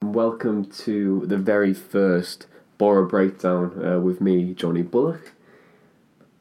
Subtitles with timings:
[0.00, 2.46] Welcome to the very first
[2.78, 5.32] Boro Breakdown uh, with me, Jonny Bullock.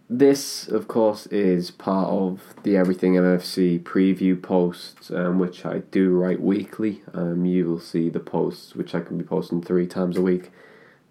[0.07, 6.11] This, of course, is part of the Everything MFC preview posts, um, which I do
[6.11, 7.01] write weekly.
[7.15, 10.51] Um, you will see the posts, which I can be posting three times a week,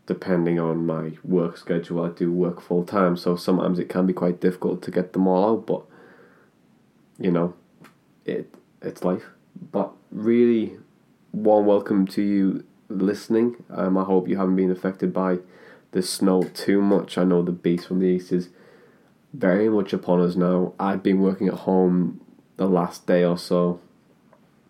[0.07, 2.05] depending on my work schedule.
[2.05, 5.27] I do work full time, so sometimes it can be quite difficult to get them
[5.27, 5.83] all out, but
[7.19, 7.55] you know,
[8.25, 9.25] it it's life.
[9.73, 10.79] But really,
[11.33, 13.57] warm welcome to you listening.
[13.71, 15.39] Um, I hope you haven't been affected by
[15.93, 17.19] the snow too much.
[17.19, 18.51] I know the beast from the east is
[19.33, 20.75] very much upon us now.
[20.79, 22.21] I've been working at home
[22.57, 23.81] the last day or so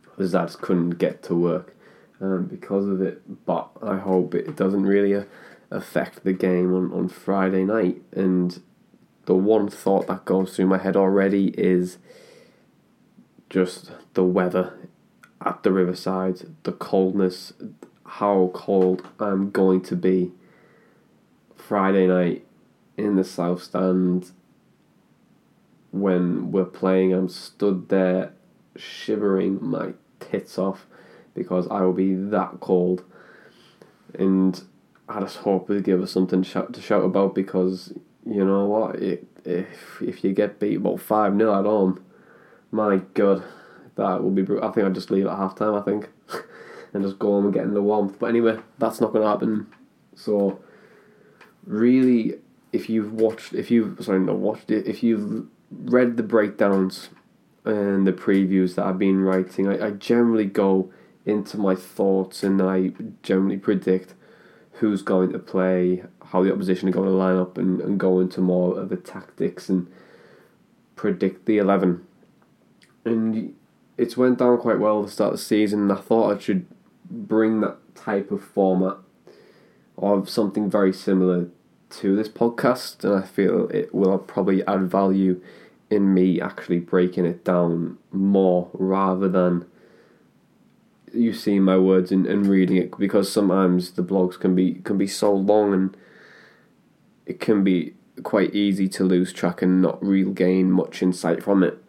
[0.03, 1.75] because I just couldn't get to work
[2.21, 3.47] um, because of it.
[3.47, 5.25] But I hope it doesn't really uh,
[5.71, 8.03] affect the game on, on Friday night.
[8.13, 8.61] And
[9.27, 11.99] the one thought that goes through my head already is
[13.51, 14.77] just the weather
[15.47, 17.53] at the riverside, the coldness,
[18.05, 20.33] how cold I'm going to be
[21.55, 22.45] Friday night
[22.97, 24.33] in the south stand
[25.93, 27.13] when we're playing.
[27.13, 28.33] I'm stood there
[28.75, 30.87] shivering my tits off
[31.33, 33.05] because I will be that cold.
[34.19, 34.61] And
[35.09, 37.93] I just hope they give us something to shout, to shout about because
[38.29, 38.97] you know what?
[38.97, 42.05] It, if if you get beat about 5 0 at home,
[42.73, 43.45] my god,
[43.97, 44.43] that will be.
[44.43, 46.09] I think I'd just leave at half time, I think,
[46.95, 48.19] and just go home and get in the warmth.
[48.19, 49.67] But anyway, that's not going to happen.
[50.15, 50.61] So,
[51.65, 52.37] really,
[52.73, 57.11] if you've watched, if you've, sorry, not watched it, if you've read the breakdowns
[57.65, 60.93] and the previews that I've been writing, I, I generally go
[61.25, 62.93] into my thoughts and I
[63.23, 64.15] generally predict
[64.73, 68.21] who's going to play, how the opposition are going to line up, and, and go
[68.21, 69.91] into more of the tactics and
[70.97, 72.07] predict the 11.
[73.05, 73.56] And
[73.99, 76.67] it's went down quite well the start of the season, and I thought I should
[77.11, 78.97] bring that type of format
[79.97, 81.49] of something very similar
[81.89, 85.41] to this podcast, and I feel it will probably add value
[85.89, 89.65] in me actually breaking it down more rather than
[91.13, 94.99] you seeing my words and, and reading it because sometimes the blogs can be can
[94.99, 95.97] be so long and
[97.25, 101.63] it can be quite easy to lose track and not really gain much insight from
[101.63, 101.83] it.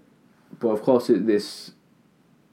[0.59, 1.71] But of course, it, this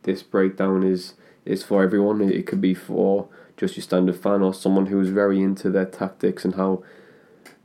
[0.05, 2.21] this breakdown is is for everyone.
[2.21, 6.45] It, could be for just your standard fan or someone who's very into their tactics
[6.45, 6.83] and how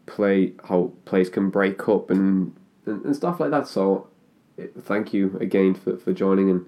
[0.05, 2.55] play how plays can break up and
[2.85, 3.67] and, and stuff like that.
[3.67, 4.07] So,
[4.81, 6.65] thank you again for, for joining and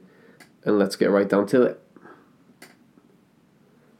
[0.63, 1.81] and let's get right down to it.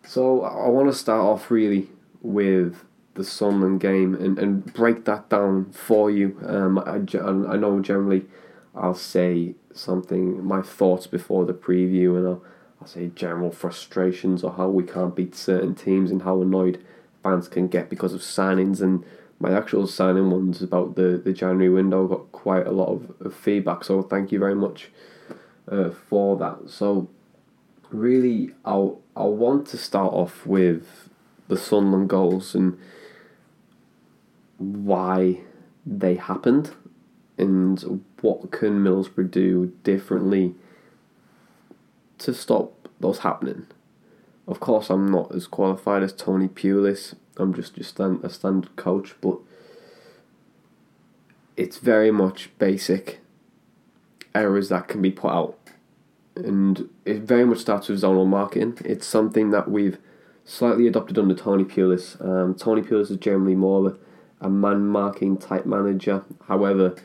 [0.05, 1.89] So I want to start off really
[2.21, 2.83] with
[3.13, 6.38] the Sunderland game and, and break that down for you.
[6.45, 6.95] Um, I,
[7.53, 8.25] I know generally
[8.75, 12.43] I'll say something, my thoughts before the preview, and I'll,
[12.79, 16.83] I'll say general frustrations or how we can't beat certain teams and how annoyed
[17.21, 18.81] fans can get because of signings.
[18.81, 19.03] And
[19.39, 23.35] my actual signing ones about the, the January window got quite a lot of, of
[23.35, 24.89] feedback, so thank you very much
[25.69, 26.69] uh, for that.
[26.69, 27.09] So,
[27.89, 31.09] really, I'll I want to start off with
[31.50, 32.79] the Sunderland goals and
[34.57, 35.41] why
[35.85, 36.71] they happened
[37.41, 40.55] and what can Middlesbrough do differently
[42.19, 43.67] to stop those happening.
[44.47, 47.15] Of course, I'm not as qualified as Tony Pulis.
[47.38, 49.38] I'm just just stand, a standard coach, but
[51.57, 53.19] it's very much basic
[54.33, 55.57] errors that can be put out
[56.35, 58.77] and it very much starts with zonal marking.
[58.85, 59.97] It's something that we've
[60.45, 62.19] slightly adopted under Tony Pulis.
[62.25, 63.99] Um, Tony Pulis is generally more of
[64.39, 66.23] a man marking type manager.
[66.47, 66.95] However,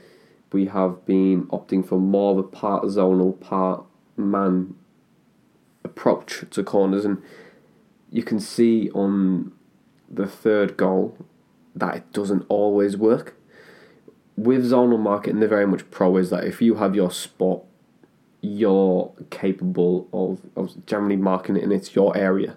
[0.57, 3.85] we have been opting for more of a part zonal, part
[4.17, 4.75] man
[5.85, 7.23] approach to corners, and
[8.11, 9.53] you can see on
[10.09, 11.15] the third goal
[11.75, 13.37] that it doesn't always work.
[14.35, 17.63] With zonal marking, they're very much pro is that if you have your spot,
[18.41, 22.57] you're capable of, of generally marking it and it's your area.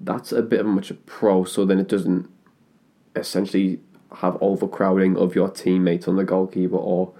[0.00, 2.28] That's a bit of much a pro, so then it doesn't
[3.14, 3.78] essentially
[4.16, 7.12] have overcrowding of your teammates on the goalkeeper or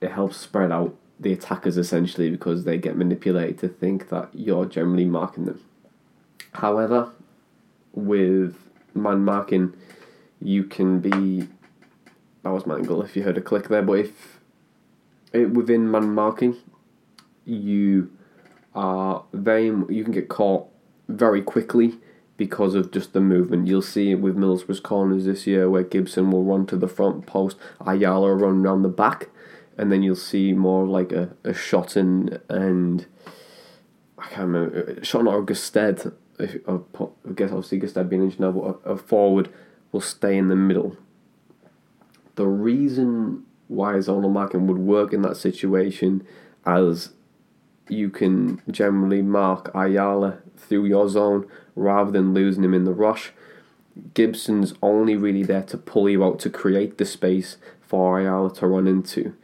[0.00, 4.66] it helps spread out the attackers essentially because they get manipulated to think that you're
[4.66, 5.60] generally marking them.
[6.54, 7.12] However,
[7.92, 8.56] with
[8.94, 9.74] man marking,
[10.40, 11.48] you can be.
[12.42, 14.40] That was my angle if you heard a click there, but if
[15.32, 16.56] it, within man marking,
[17.44, 18.10] you
[18.74, 19.66] are very.
[19.66, 20.66] You can get caught
[21.08, 21.98] very quickly
[22.36, 23.66] because of just the movement.
[23.66, 27.26] You'll see it with Middlesbrough's corners this year where Gibson will run to the front
[27.26, 27.56] post,
[27.86, 29.28] Ayala run around the back,
[29.76, 33.06] and then you'll see more like a, a Shotton and
[34.18, 36.12] I can't remember uh, shot or Gestede.
[36.38, 39.52] I guess obviously Gestede being injured now, but a, a forward
[39.90, 40.96] will stay in the middle.
[42.36, 46.26] The reason why zonal marking would work in that situation
[46.64, 47.10] as
[47.88, 53.32] you can generally mark Ayala through your zone rather than losing him in the rush.
[54.14, 58.66] Gibson's only really there to pull you out to create the space for Ayala to
[58.66, 59.34] run into.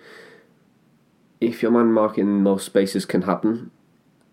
[1.40, 3.70] If your man marking those spaces can happen,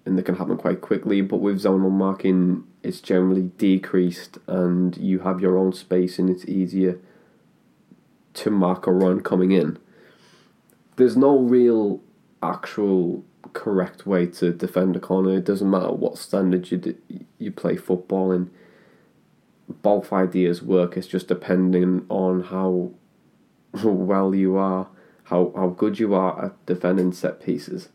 [0.05, 5.19] and they can happen quite quickly, but with zonal marking, it's generally decreased and you
[5.19, 6.99] have your own space and it's easier
[8.35, 9.79] to mark a run coming in.
[10.97, 12.01] There's no real
[12.43, 15.37] actual correct way to defend a corner.
[15.37, 16.95] It doesn't matter what standard you
[17.37, 18.49] you play football in.
[19.67, 20.95] Both ideas work.
[20.97, 22.91] It's just depending on how
[23.83, 24.87] well you are,
[25.25, 27.89] how how good you are at defending set pieces.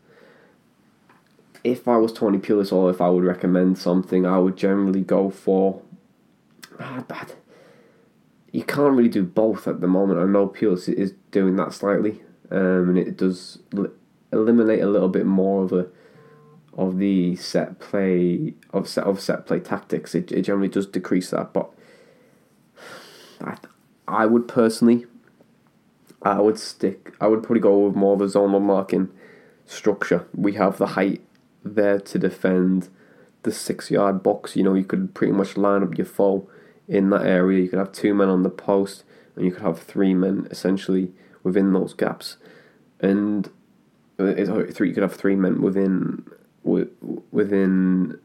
[1.63, 5.29] If I was Tony Pulis or if I would recommend something, I would generally go
[5.29, 5.81] for.
[6.79, 7.35] Ah, that.
[8.51, 10.19] You can't really do both at the moment.
[10.19, 13.59] I know Pulis is doing that slightly, um, and it does
[14.31, 15.87] eliminate a little bit more of a
[16.73, 20.15] of the set play of set of set play tactics.
[20.15, 21.69] It, it generally does decrease that, but
[23.41, 23.57] I
[24.07, 25.05] I would personally
[26.21, 29.09] I would stick I would probably go with more of a zonal marking
[29.65, 30.27] structure.
[30.33, 31.21] We have the height
[31.63, 32.89] there to defend
[33.43, 34.55] the six yard box.
[34.55, 36.49] You know, you could pretty much line up your foe
[36.87, 37.63] in that area.
[37.63, 39.03] You could have two men on the post
[39.35, 41.11] and you could have three men essentially
[41.43, 42.37] within those gaps.
[42.99, 43.49] And
[44.71, 44.89] three.
[44.89, 46.25] You could have three men within
[46.63, 48.19] within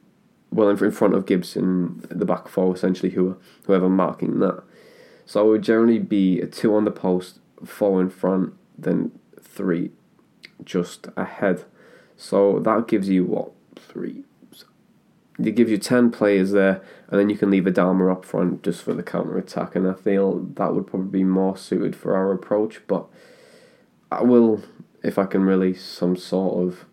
[0.50, 4.62] well in front of Gibson, the back four essentially who are whoever marking that.
[5.24, 9.90] So it would generally be a two on the post, four in front, then three
[10.64, 11.64] just ahead.
[12.16, 14.24] So that gives you what three.
[15.38, 18.82] It gives you ten players there, and then you can leave Adama up front just
[18.82, 19.76] for the counter attack.
[19.76, 22.80] And I feel that would probably be more suited for our approach.
[22.86, 23.06] But
[24.10, 24.62] I will
[25.06, 26.84] if I can release some sort of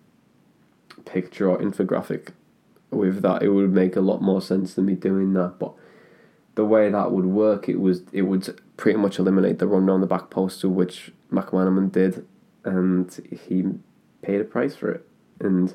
[1.03, 2.29] picture or infographic
[2.91, 5.55] with that, it would make a lot more sense than me doing that.
[5.57, 5.73] But
[6.53, 10.01] the way that would work, it was it would pretty much eliminate the run down
[10.01, 12.25] the back post, which McManaman did,
[12.63, 13.65] and he
[14.21, 15.07] paid a price for it.
[15.39, 15.73] And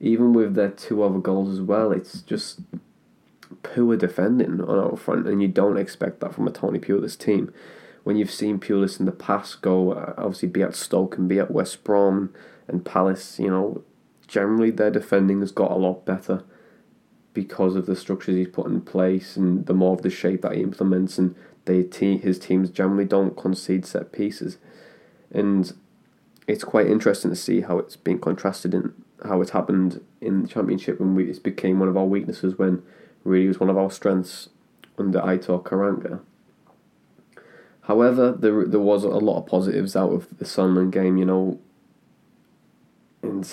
[0.00, 2.60] even with their two other goals as well, it's just
[3.62, 7.52] poor defending on our front, and you don't expect that from a Tony Pulis team
[8.06, 11.40] when you've seen Pulis in the past go, uh, obviously be at Stoke and be
[11.40, 12.32] at West Brom
[12.68, 13.82] and Palace, you know,
[14.28, 16.44] generally their defending has got a lot better
[17.34, 20.54] because of the structures he's put in place and the more of the shape that
[20.54, 21.34] he implements and
[21.64, 24.58] they te- his teams generally don't concede set pieces.
[25.32, 25.72] And
[26.46, 28.94] it's quite interesting to see how it's been contrasted in
[29.24, 32.84] how it happened in the championship when we, it became one of our weaknesses when
[33.24, 34.48] really it was one of our strengths
[34.96, 36.20] under Aitor Karanka.
[37.86, 41.60] However, there there was a lot of positives out of the Sunderland game, you know,
[43.22, 43.48] and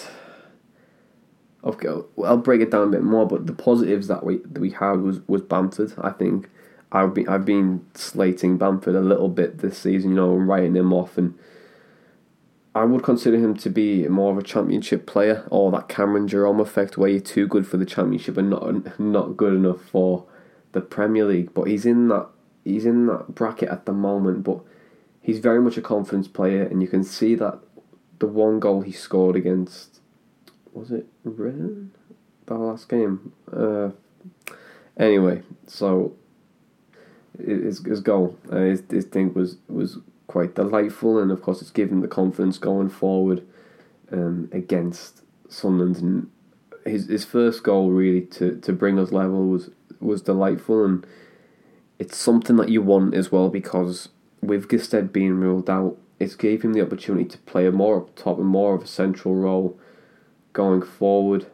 [1.63, 1.87] okay,
[2.23, 3.27] I'll break it down a bit more.
[3.27, 5.93] But the positives that we that we had was was Bamford.
[5.99, 6.49] I think
[6.91, 10.93] I've been I've been slating Bamford a little bit this season, you know, writing him
[10.93, 11.37] off, and
[12.73, 16.59] I would consider him to be more of a championship player, or that Cameron Jerome
[16.59, 20.25] effect, where you're too good for the championship and not not good enough for
[20.71, 21.53] the Premier League.
[21.53, 22.29] But he's in that
[22.63, 24.59] he's in that bracket at the moment, but
[25.21, 27.59] he's very much a confidence player, and you can see that
[28.19, 29.99] the one goal he scored against
[30.71, 31.91] was it Rennes
[32.45, 33.31] the last game.
[33.51, 33.89] Uh,
[34.97, 36.13] anyway, so
[37.37, 41.71] his his goal, uh, his his thing was was quite delightful, and of course it's
[41.71, 43.45] given the confidence going forward
[44.11, 46.29] um, against Sunderland, and
[46.85, 51.05] his his first goal really to, to bring us level was was delightful and
[52.03, 54.09] it's something that you want as well because
[54.41, 58.13] with Gestede being ruled out, it's gave him the opportunity to play a more up
[58.13, 59.79] top and more of a central role
[60.51, 61.47] going forward.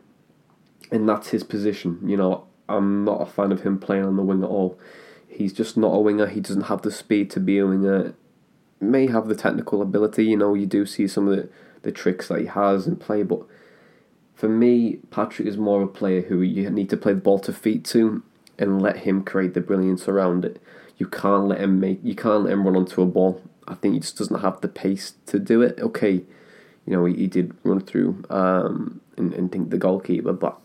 [0.91, 1.99] And that's his position.
[2.03, 4.79] You know, I'm not a fan of him playing on the wing at all.
[5.27, 6.25] He's just not a winger.
[6.25, 8.15] He doesn't have the speed to be a winger.
[8.81, 11.49] May have the technical ability, you know, you do see some of the,
[11.83, 13.41] the tricks that he has in play, but
[14.33, 17.37] for me, Patrick is more of a player who you need to play the ball
[17.39, 18.23] to feet to
[18.59, 20.61] and let him create the brilliance around it.
[20.97, 23.41] You can't let him make you can't let him run onto a ball.
[23.67, 25.79] I think he just doesn't have the pace to do it.
[25.79, 26.23] Okay,
[26.85, 30.59] you know, he, he did run through um, and, and think the goalkeeper, but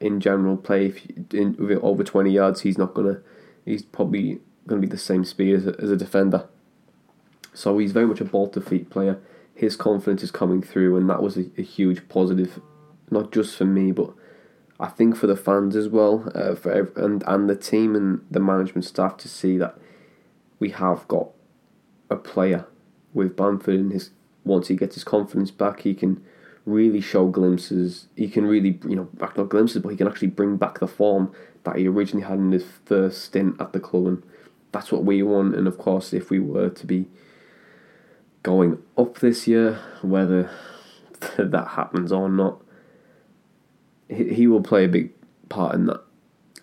[0.00, 3.20] in general play, if in, with over 20 yards, he's not gonna,
[3.64, 6.46] he's probably gonna be the same speed as a, as a defender.
[7.52, 9.18] So he's very much a ball to feet player.
[9.54, 12.60] His confidence is coming through, and that was a, a huge positive,
[13.10, 14.10] not just for me, but
[14.80, 18.24] I think for the fans as well, uh, for every, and and the team and
[18.30, 19.76] the management staff to see that
[20.58, 21.28] we have got
[22.08, 22.66] a player
[23.12, 24.10] with Bamford and his
[24.42, 26.24] once he gets his confidence back, he can
[26.64, 28.06] really show glimpses.
[28.16, 30.88] He can really you know back not glimpses, but he can actually bring back the
[30.88, 31.30] form
[31.64, 34.22] that he originally had in his first stint at the club, and
[34.72, 35.54] that's what we want.
[35.54, 37.06] And of course, if we were to be
[38.42, 40.50] going up this year, whether
[41.36, 42.62] that happens or not
[44.10, 45.12] he, he will play a big
[45.48, 46.02] part in that.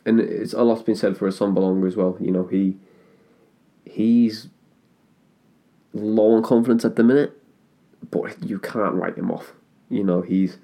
[0.05, 2.17] And it's a lot's been said for Assombalonga as well.
[2.19, 2.77] You know, he
[3.85, 4.47] he's
[5.93, 7.33] low on confidence at the minute,
[8.09, 9.53] but you can't write him off.
[9.89, 10.57] You know, he's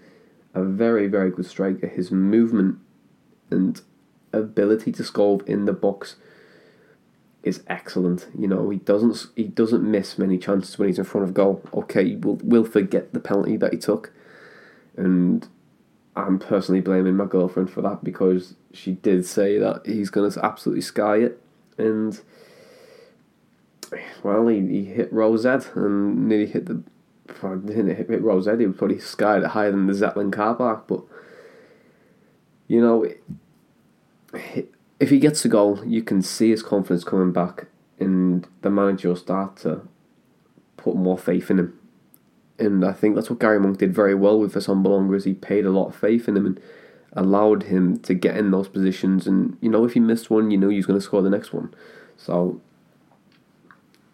[0.53, 1.87] a very, very good striker.
[1.87, 2.77] His movement
[3.49, 3.81] and
[4.31, 6.15] ability to score in the box
[7.43, 8.27] is excellent.
[8.37, 11.61] You know, he doesn't he doesn't miss many chances when he's in front of goal.
[11.73, 14.11] Okay, we'll we'll forget the penalty that he took,
[14.95, 15.47] and
[16.15, 20.45] I'm personally blaming my girlfriend for that because she did say that he's going to
[20.45, 21.41] absolutely sky it,
[21.77, 22.19] and
[24.21, 26.83] well, he, he hit Rosette and nearly hit the.
[27.41, 31.03] Didn't hit, hit Rosette, he probably skied it higher than the Zeppelin car park, but
[32.67, 33.05] you know,
[34.99, 37.67] if he gets a goal, you can see his confidence coming back,
[37.99, 39.81] and the manager will start to
[40.77, 41.79] put more faith in him
[42.59, 45.65] and I think that's what Gary Monk did very well with Assombalonga is he paid
[45.65, 46.61] a lot of faith in him and
[47.13, 49.27] allowed him to get in those positions.
[49.27, 51.53] And you know if he missed one you know he's going to score the next
[51.53, 51.73] one.
[52.17, 52.61] So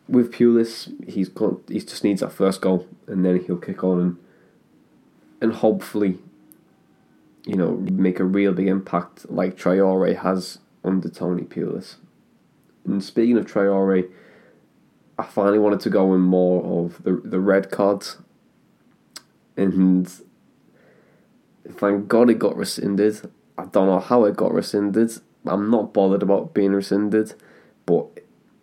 [0.08, 4.00] with Pulis he's got he just needs that first goal and then he'll kick on
[4.00, 4.18] and
[5.42, 6.18] and hopefully
[7.46, 11.96] you know make a real big impact like Traore has under Tony Pulis.
[12.86, 14.10] And speaking of Traore
[15.18, 18.18] I finally wanted to go in more of the the red cards
[19.60, 20.12] and
[21.72, 23.30] thank God it got rescinded.
[23.58, 25.12] I don't know how it got rescinded.
[25.46, 27.34] I'm not bothered about being rescinded,
[27.86, 28.08] but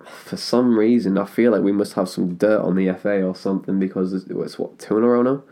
[0.04, 3.34] for some reason I feel like we must have some dirt on the FA or
[3.34, 5.42] something because it's what two in a row now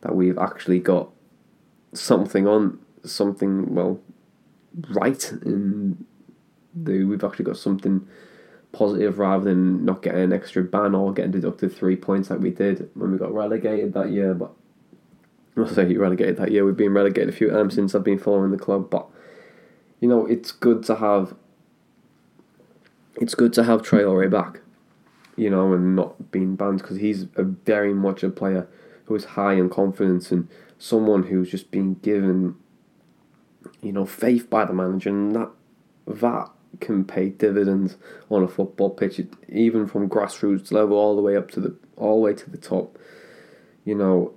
[0.00, 1.10] that we've actually got
[1.92, 4.00] something on something well
[4.90, 6.04] right in
[6.74, 8.06] the we've actually got something
[8.72, 12.50] positive rather than not getting an extra ban or getting deducted three points like we
[12.50, 14.34] did when we got relegated that year.
[14.34, 14.52] But
[15.64, 16.64] I say relegated that year.
[16.64, 19.06] We've been relegated a few times since I've been following the club, but
[20.00, 21.34] you know it's good to have.
[23.20, 24.60] It's good to have Traore back,
[25.36, 28.68] you know, and not being banned because he's a very much a player
[29.06, 30.48] who is high in confidence and
[30.78, 32.54] someone who's just been given,
[33.82, 35.50] you know, faith by the manager, and that
[36.06, 36.50] that
[36.80, 37.96] can pay dividends
[38.30, 42.16] on a football pitch, even from grassroots level all the way up to the all
[42.16, 42.98] the way to the top.
[43.84, 44.34] You know,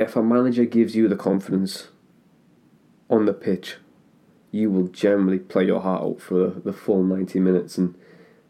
[0.00, 1.88] if a manager gives you the confidence
[3.10, 3.76] on the pitch,
[4.50, 7.94] you will generally play your heart out for the, full 90 minutes and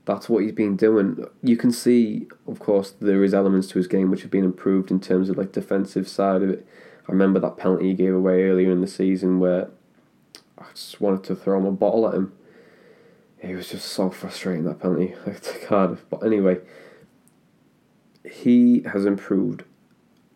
[0.05, 1.27] that's what he's been doing.
[1.43, 4.93] You can see, of course, there is elements to his game which have been improved
[4.93, 6.67] in terms of like defensive side of it.
[7.09, 9.71] I remember that penalty he gave away earlier in the season where
[10.57, 12.33] I just wanted to throw him a bottle at him.
[13.41, 16.05] It was just so frustrating that penalty to Cardiff.
[16.09, 16.59] But anyway,
[18.25, 19.65] he has improved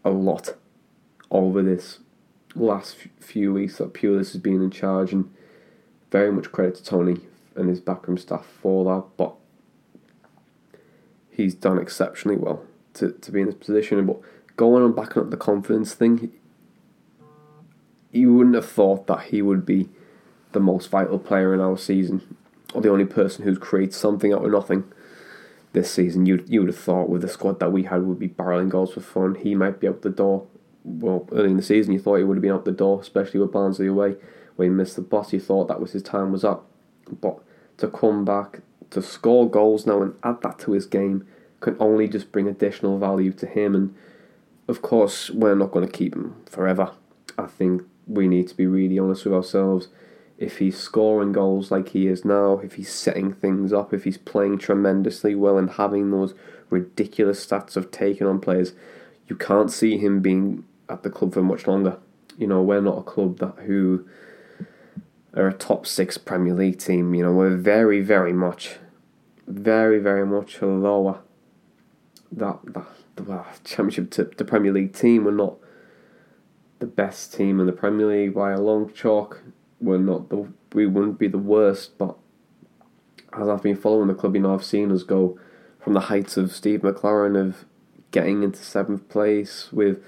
[0.05, 0.55] a lot
[1.35, 1.99] over this
[2.55, 5.31] last few weeks that Pulis has been in charge, and
[6.11, 7.21] very much credit to Tony
[7.57, 9.05] and his backroom staff for that.
[9.17, 9.35] But
[11.31, 12.63] he's done exceptionally well
[12.95, 14.07] to, to be in this position.
[14.07, 14.21] But
[14.57, 16.33] going on backing up the confidence thing,
[18.13, 19.89] you wouldn't have thought that he would be
[20.53, 22.37] the most vital player in our season,
[22.73, 24.85] or the only person who's created something out of nothing
[25.73, 26.27] this season.
[26.27, 28.95] You you would have thought with the squad that we had would be barreling goals
[28.95, 29.35] for fun.
[29.35, 30.47] He might be out the door
[30.85, 33.41] well, early in the season, you thought he would have been out the door, especially
[33.41, 34.17] with Barnsley away,
[34.57, 35.33] When he missed the bus.
[35.33, 36.67] You thought that was his time was up.
[37.21, 37.39] But
[37.79, 38.61] to come back,
[38.91, 41.27] to score goals now and add that to his game
[41.61, 43.75] can only just bring additional value to him.
[43.75, 43.95] And
[44.69, 46.93] of course, we're not going to keep him forever.
[47.39, 49.89] I think we need to be really honest with ourselves.
[50.37, 54.19] If he's scoring goals like he is now, if he's setting things up, if he's
[54.19, 56.35] playing tremendously well and having those
[56.71, 58.73] ridiculous stats of taking on players,
[59.27, 61.99] you can't see him being at the club for much longer.
[62.37, 64.07] You know, we're not a club that who
[65.35, 67.15] are a top six Premier League team.
[67.15, 68.77] You know, we're very, very much,
[69.47, 71.21] very, very much lower
[72.33, 72.87] that that
[73.17, 75.25] the championship to the Premier League team.
[75.25, 75.57] We're not
[76.81, 79.43] the best team in the Premier League by a long chalk.
[79.81, 82.17] We're not the we wouldn't be the worst, but
[83.33, 85.39] as I've been following the club, you know, I've seen us go
[85.81, 87.65] from the heights of Steve McClaren of
[88.11, 90.03] getting into seventh place with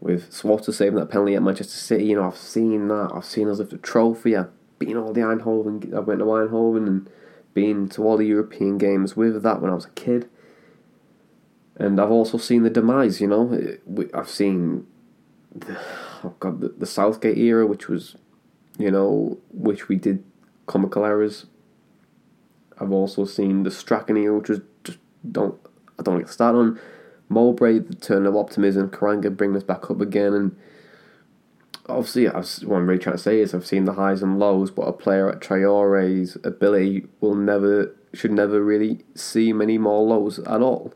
[0.00, 2.06] with Schwarzer saving that penalty at Manchester City.
[2.06, 3.10] You know, I've seen that.
[3.14, 4.36] I've seen us lift a trophy.
[4.36, 5.94] I've been all the Eindhoven.
[5.94, 7.10] I went to Eindhoven and
[7.54, 10.28] been to all the European games with that when I was a kid.
[11.76, 13.20] And I've also seen the demise.
[13.20, 13.76] You know,
[14.14, 14.86] I've seen
[15.54, 15.78] the,
[16.24, 18.16] oh god the, the Southgate era, which was,
[18.78, 20.24] you know, which we did
[20.66, 21.46] comical errors.
[22.78, 24.98] I've also seen the Strachan era, which was just
[25.30, 25.58] don't
[25.98, 26.78] I don't like to start on.
[27.28, 30.56] Mowbray, the turn of optimism, Karanka bring us back up again, and
[31.88, 34.82] obviously, what I'm really trying to say is I've seen the highs and lows, but
[34.82, 40.62] a player at Traore's ability will never should never really see many more lows at
[40.62, 40.94] all.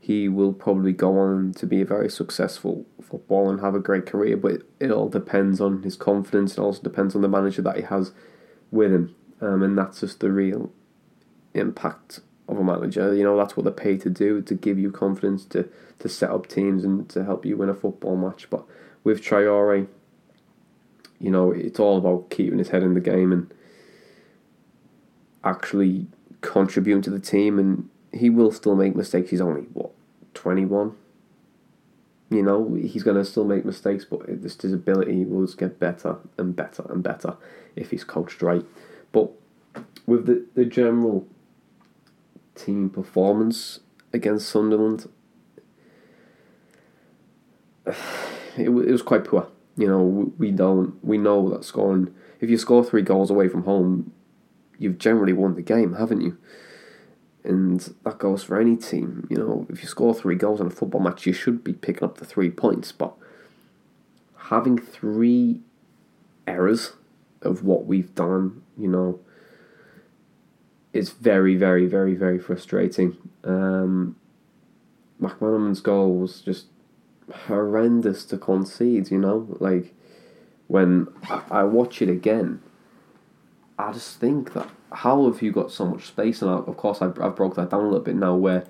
[0.00, 4.06] He will probably go on to be a very successful footballer and have a great
[4.06, 6.52] career, but it, it all depends on his confidence.
[6.52, 8.12] It also depends on the manager that he has
[8.70, 10.72] with him, um, and that's just the real
[11.54, 13.14] impact of a manager.
[13.14, 16.30] You know, that's what they're paid to do, to give you confidence, to, to set
[16.30, 18.48] up teams and to help you win a football match.
[18.50, 18.64] But
[19.04, 19.86] with Traore,
[21.18, 23.52] you know, it's all about keeping his head in the game and
[25.42, 26.06] actually
[26.40, 27.58] contributing to the team.
[27.58, 29.30] And he will still make mistakes.
[29.30, 29.92] He's only, what,
[30.34, 30.94] 21?
[32.28, 35.78] You know, he's going to still make mistakes, but just his ability will just get
[35.78, 37.36] better and better and better
[37.76, 38.64] if he's coached right.
[39.12, 39.30] But
[40.06, 41.26] with the, the general
[42.56, 43.80] team performance
[44.12, 45.08] against Sunderland,
[47.86, 47.96] it,
[48.56, 49.48] it was quite poor.
[49.76, 53.64] You know, we don't we know that scoring if you score three goals away from
[53.64, 54.12] home,
[54.78, 56.36] you've generally won the game, haven't you?
[57.44, 59.26] And that goes for any team.
[59.30, 62.04] You know, if you score three goals in a football match, you should be picking
[62.04, 62.92] up the three points.
[62.92, 63.14] But
[64.36, 65.60] having three
[66.46, 66.94] errors
[67.42, 69.20] of what we've done, you know,
[70.96, 73.16] it's very, very, very, very frustrating.
[73.44, 74.16] Um,
[75.20, 76.66] McManaman's goal was just
[77.46, 79.46] horrendous to concede, you know?
[79.60, 79.94] Like,
[80.66, 82.62] when I, I watch it again,
[83.78, 86.42] I just think that how have you got so much space?
[86.42, 88.64] And I, of course, I've, I've broke that down a little bit now where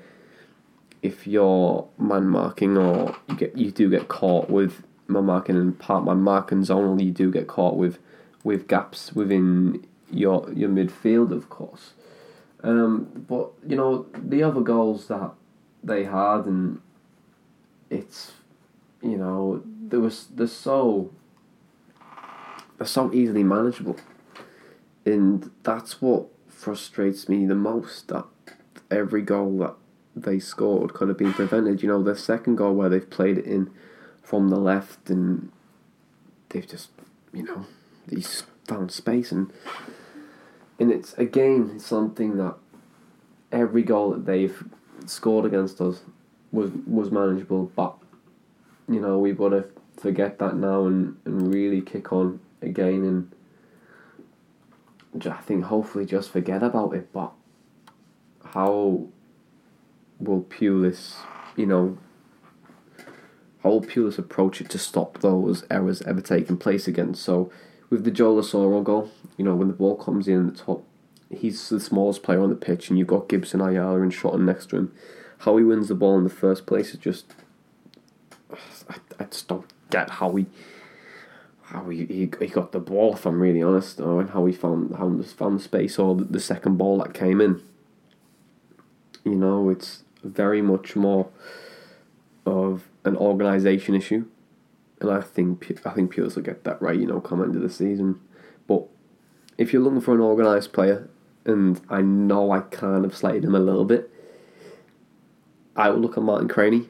[1.02, 5.78] if you're man marking or you get you do get caught with man marking and
[5.78, 7.98] part man marking zone, you do get caught with
[8.42, 11.92] with gaps within your your midfield, of course.
[12.62, 15.32] Um, but you know the other goals that
[15.84, 16.80] they had, and
[17.90, 18.32] it's
[19.02, 21.10] you know there was they're so
[22.78, 23.96] they're so easily manageable,
[25.04, 28.08] and that's what frustrates me the most.
[28.08, 28.24] That
[28.90, 29.74] every goal that
[30.14, 31.82] they scored could have been prevented.
[31.82, 33.70] You know, the second goal where they've played it in
[34.22, 35.52] from the left, and
[36.48, 36.90] they've just
[37.32, 37.66] you know
[38.08, 39.52] these found space and
[40.78, 42.54] and it's again something that
[43.52, 44.64] every goal that they've
[45.06, 46.02] scored against us
[46.52, 47.96] was was manageable, but
[48.88, 49.64] you know we've got to
[49.96, 53.32] forget that now and, and really kick on again and
[55.24, 57.10] I think hopefully just forget about it.
[57.12, 57.32] But
[58.44, 59.06] how
[60.18, 61.14] will Pulis,
[61.56, 61.96] you know,
[63.62, 67.14] how will Pulis approach it to stop those errors ever taking place again?
[67.14, 67.50] So
[67.90, 70.84] with the Joe Asoro goal, you know, when the ball comes in the top,
[71.30, 74.70] he's the smallest player on the pitch, and you've got Gibson Ayala and Shotton next
[74.70, 74.92] to him.
[75.38, 77.26] How he wins the ball in the first place is just.
[78.88, 80.46] I, I just don't get how he.
[81.64, 84.94] How he, he, he got the ball, if I'm really honest, or how he found
[84.96, 87.60] how he found the space, or the, the second ball that came in.
[89.24, 91.28] You know, it's very much more
[92.46, 94.26] of an organisation issue
[95.00, 96.98] and I think I think Pulis will get that right.
[96.98, 98.20] You know, come into the season,
[98.66, 98.86] but
[99.58, 101.08] if you're looking for an organised player,
[101.44, 104.10] and I know I kind of slighted him a little bit,
[105.74, 106.88] I would look at Martin Cranie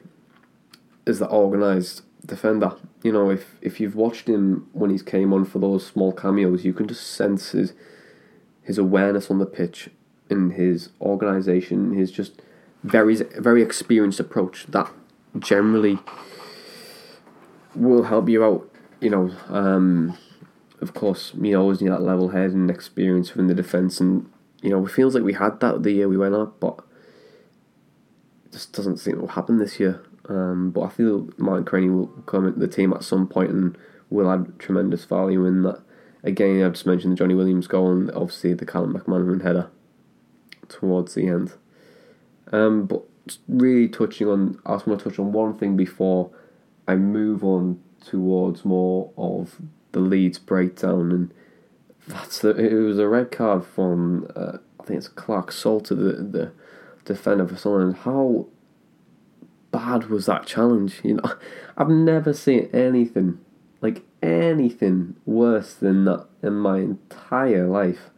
[1.05, 2.75] as the organised defender.
[3.03, 6.65] You know, if if you've watched him when he's came on for those small cameos,
[6.65, 7.73] you can just sense his
[8.63, 9.89] his awareness on the pitch
[10.29, 12.41] and his organisation, his just
[12.83, 14.91] very very experienced approach that
[15.39, 15.99] generally
[17.75, 18.69] will help you out.
[18.99, 20.17] You know, um,
[20.81, 24.29] of course, you always need that level head and experience within the defence, and
[24.61, 26.79] you know, it feels like we had that the year we went up, but
[28.45, 30.03] it just doesn't seem to happen this year.
[30.29, 33.77] Um, but I feel Martin Cranie will come into the team at some point and
[34.09, 35.81] will add tremendous value in that.
[36.23, 39.69] Again, I've just mentioned the Jonny Williams goal and obviously the Callum McManaman header
[40.67, 41.53] towards the end.
[42.51, 43.03] Um, but
[43.47, 46.31] really touching on, I just want to touch on one thing before
[46.87, 51.33] I move on towards more of the Leeds breakdown, and
[52.07, 56.51] that's the, it was a red card from uh, I think it's Clarke-Salter, the the
[57.03, 57.97] defender for Sunderland.
[57.97, 58.47] How
[59.71, 61.01] bad was that challenge?
[61.03, 61.33] You know,
[61.77, 63.39] I've never seen anything
[63.81, 68.09] like anything worse than that in my entire life.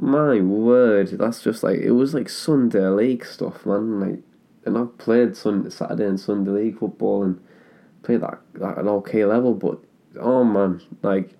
[0.00, 4.00] My word, that's just like it was like Sunday league stuff, man.
[4.00, 4.20] Like,
[4.64, 7.40] and I've played Sunday, Saturday and Sunday league football and
[8.02, 9.78] played that at an okay level, but
[10.20, 11.30] oh man, like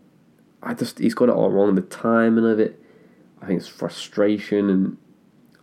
[0.62, 1.74] I just he's got it all wrong.
[1.74, 2.80] The timing of it,
[3.40, 4.96] I think it's frustration, and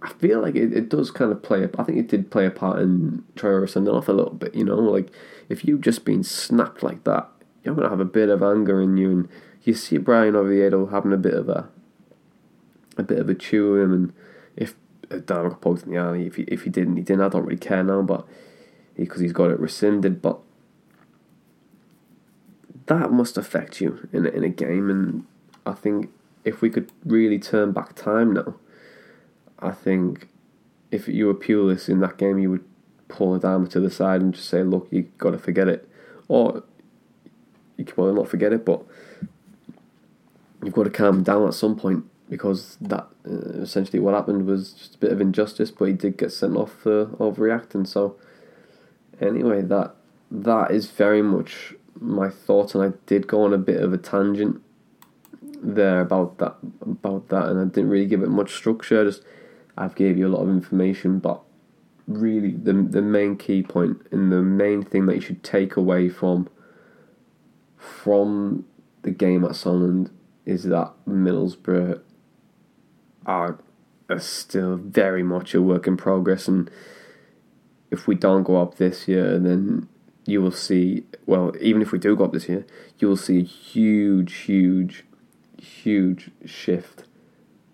[0.02, 1.68] I feel like it, it does kind of play.
[1.78, 4.56] I think it did play a part in Traore sending off a little bit.
[4.56, 5.12] You know, like
[5.48, 7.30] if you've just been snapped like that,
[7.64, 9.30] you're gonna have a bit of anger in you, and
[9.64, 11.70] you see Bryan Oviedo having a bit of a
[12.98, 14.14] a bit of a chew him, and
[14.56, 14.76] if
[15.10, 17.24] uh, Dan got poked in the eye, if he if he didn't, he didn't.
[17.24, 18.28] I don't really care now, but
[18.96, 20.40] because he, he's got it rescinded, but
[22.89, 24.89] that must affect you in in a game.
[24.89, 25.25] And
[25.65, 26.10] I think
[26.43, 28.56] if we could really turn back time now,
[29.60, 30.28] I think
[30.91, 32.65] if you were Pulis in that game, you would
[33.08, 35.88] pull Adama to the side and just say, "Look, you got to forget it,"
[36.28, 36.63] or
[37.78, 38.84] you can well not forget it, but
[40.63, 44.73] you've got to calm down at some point because that uh, essentially what happened was
[44.73, 47.88] just a bit of injustice, but he did get sent off for overreacting.
[47.88, 48.15] So
[49.21, 49.95] anyway, that
[50.32, 53.98] that is very much my thoughts, and I did go on a bit of a
[53.98, 54.62] tangent
[55.62, 59.04] there about that about that, and I didn't really give it much structure.
[59.04, 59.24] Just
[59.78, 61.42] I've gave you a lot of information, but
[62.08, 66.10] really the the main key point and the main thing that you should take away
[66.10, 66.50] from
[67.78, 68.66] from
[69.02, 70.12] the game at Sunderland
[70.46, 72.02] is that Middlesbrough
[73.26, 73.60] are,
[74.10, 76.70] are still very much a work in progress, and
[77.92, 79.88] if we don't go up this year, then
[80.30, 82.65] you will see, well, even if we do go up this year,
[83.00, 85.06] you will see a huge, huge,
[85.58, 87.04] huge shift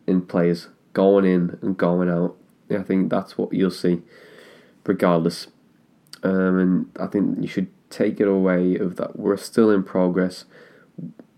[0.08, 2.36] in players going in and going out.
[2.70, 4.02] I think that's what you'll see,
[4.86, 5.48] regardless.
[6.24, 10.46] Um, and I think you should take it away of that we're still in progress.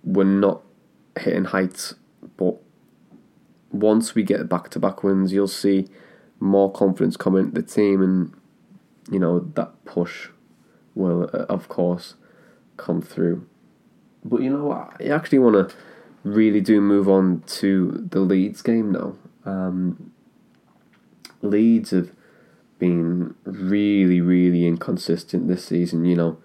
[0.03, 0.61] We're not
[1.19, 1.95] hitting heights,
[2.37, 2.61] but
[3.71, 5.87] once we get back to back wins, you'll see
[6.39, 8.33] more confidence come into the team, and
[9.11, 10.29] you know that push
[10.97, 12.15] will, uh, of course,
[12.75, 13.47] come through.
[14.23, 14.97] But you know what?
[14.99, 15.75] I actually want to
[16.23, 19.15] really do move on to the Leeds game now.
[19.45, 20.11] Um,
[21.41, 22.11] Leeds have
[22.79, 26.37] been really, really inconsistent this season, you know,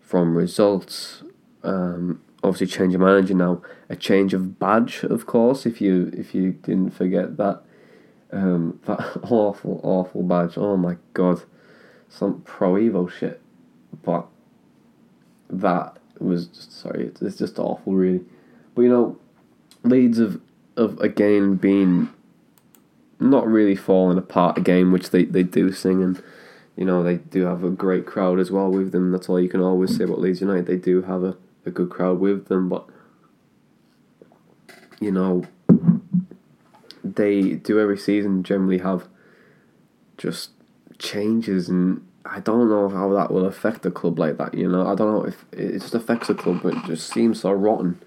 [0.00, 1.22] from results.
[1.62, 5.66] Um, obviously, change of manager now, a change of badge, of course.
[5.66, 7.62] If you if you didn't forget that,
[8.32, 10.56] um, that awful, awful badge.
[10.56, 11.42] Oh my god,
[12.08, 13.40] some Pro Evo shit
[14.02, 14.26] but
[15.48, 18.24] that was just sorry, it's, just awful, really.
[18.74, 19.18] But you know,
[19.82, 20.40] Leeds have
[20.76, 22.10] of again been
[23.18, 26.22] not really falling apart again, which they, they do sing and
[26.76, 29.10] you know they do have a great crowd as well with them.
[29.10, 30.66] That's all you can always say about Leeds United.
[30.66, 32.86] They do have a, a good crowd with them, but
[35.00, 35.44] you know
[37.02, 39.08] they do every season generally have
[40.16, 40.50] just
[40.98, 44.54] changes and I don't know how that will affect the club like that.
[44.54, 47.40] You know, I don't know if it just affects the club, but it just seems
[47.40, 48.00] so rotten.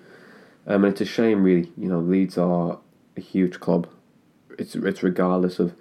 [0.67, 1.71] Um, and it's a shame, really.
[1.77, 2.79] You know, Leeds are
[3.17, 3.87] a huge club.
[4.57, 5.73] It's it's regardless of,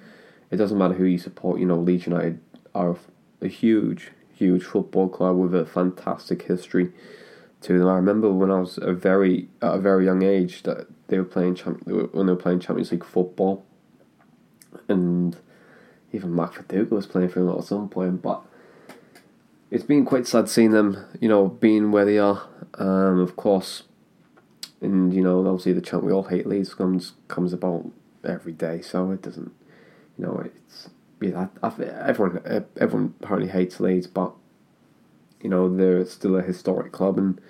[0.50, 1.60] it doesn't matter who you support.
[1.60, 2.40] You know, Leeds United
[2.74, 2.96] are
[3.40, 6.92] a huge, huge football club with a fantastic history
[7.60, 7.88] to them.
[7.88, 11.24] I remember when I was a very at a very young age that they were
[11.24, 13.64] playing champ when they were playing Champions League football,
[14.88, 15.36] and
[16.12, 18.22] even Mark Viduka was playing for them at some point.
[18.22, 18.42] But
[19.70, 22.48] it's been quite sad seeing them, you know, being where they are.
[22.74, 23.84] Um, of course,
[24.80, 27.90] and you know, obviously the chant we all hate Leeds comes comes about
[28.24, 29.52] every day, so it doesn't,
[30.16, 31.72] you know, it's yeah, I, I,
[32.08, 34.32] everyone everyone apparently hates Leeds, but
[35.42, 37.40] You know, they're still a historic club, and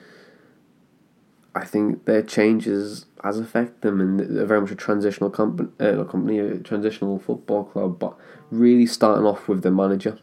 [1.54, 6.02] I think their changes has affected them, and they're very much a transitional company, uh,
[6.04, 7.98] company, a transitional football club.
[7.98, 8.16] But
[8.50, 10.18] really, starting off with the manager,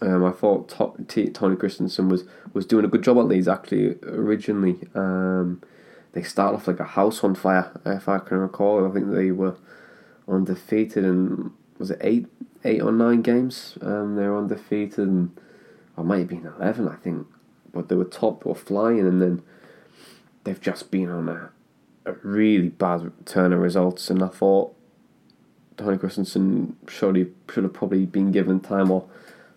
[0.00, 0.68] um, I thought
[1.08, 4.78] T- Tony Christiansen was was doing a good job at Leeds actually originally.
[4.94, 5.62] Um,
[6.12, 8.88] they started off like a house on fire, if I can recall.
[8.88, 9.56] I think they were
[10.26, 12.26] undefeated and was it eight
[12.64, 13.78] eight or nine games?
[13.80, 15.38] Um, they were undefeated and
[15.96, 17.26] I might have been eleven, I think.
[17.72, 19.42] But they were top, or flying, and then
[20.46, 21.50] they've just been on a,
[22.06, 24.08] a really bad turn of results.
[24.08, 24.74] And I thought
[25.76, 29.06] Tony Christiansen have, should have probably been given time or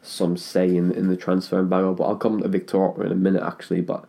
[0.02, 1.94] some say in in the transfer embargo.
[1.94, 3.82] But I'll come to Victor in a minute, actually.
[3.82, 4.06] But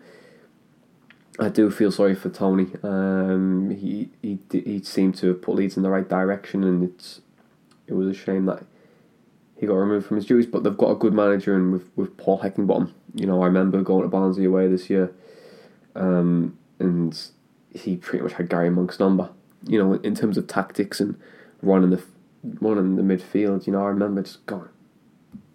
[1.39, 2.69] I do feel sorry for Tony.
[2.83, 7.21] Um, he he he seemed to have put Leeds in the right direction, and it's
[7.87, 8.65] it was a shame that
[9.57, 10.47] he got removed from his duties.
[10.47, 13.83] But they've got a good manager, and with with Paul Heckingbottom, you know, I remember
[13.83, 15.13] going to Barnsley away this year,
[15.95, 17.17] um, and
[17.73, 19.31] he pretty much had Gary Monk's number.
[19.67, 21.21] You know, in terms of tactics and
[21.63, 22.03] running the
[22.43, 23.67] running the midfield.
[23.67, 24.69] You know, I remember just going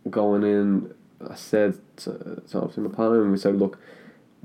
[0.09, 0.93] going in.
[1.27, 3.79] I said to, to my partner, and we said, look,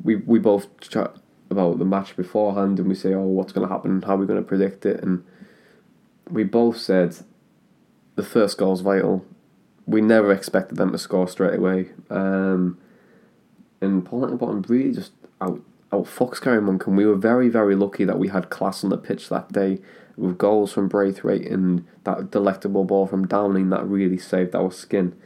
[0.02, 1.16] we we both chat
[1.50, 4.02] about the match beforehand and we say, oh, what's going to happen?
[4.02, 5.02] How are we going to predict it?
[5.02, 5.24] And
[6.30, 7.16] we both said
[8.14, 9.24] the first goal is vital.
[9.86, 11.88] We never expected them to score straight away.
[12.08, 12.78] Um,
[13.80, 15.60] and Paul Heckingbottom really just out
[15.92, 18.90] out Fox Gary Monk, and we were very very lucky that we had class on
[18.90, 19.78] the pitch that day
[20.16, 25.16] with goals from Braithwaite and that delectable ball from Downing that really saved our skin.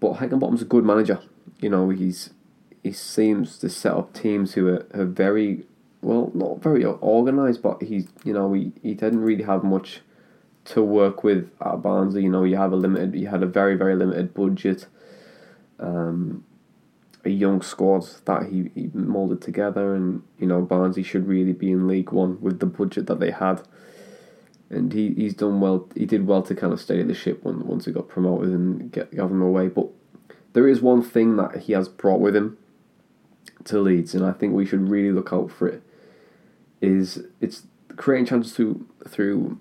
[0.00, 1.20] But Heckingbottom's a good manager.
[1.60, 2.30] You know he's
[2.82, 5.64] he seems to set up teams who are, are very
[6.02, 10.00] well, not very organised, but he's you know he, he didn't really have much
[10.64, 12.24] to work with at Barnsley.
[12.24, 14.86] You know, you have a limited, you had a very very limited budget,
[15.78, 16.44] um,
[17.24, 21.70] a young squad that he, he molded together, and you know Barnsley should really be
[21.70, 23.62] in League One with the budget that they had.
[24.70, 25.88] And he, he's done well.
[25.94, 28.90] He did well to kind of steady the ship when, once he got promoted and
[28.90, 29.68] get have him away.
[29.68, 29.88] But
[30.54, 32.56] there is one thing that he has brought with him
[33.64, 35.82] to Leeds, and I think we should really look out for it.
[36.80, 39.58] Is it's creating chances through through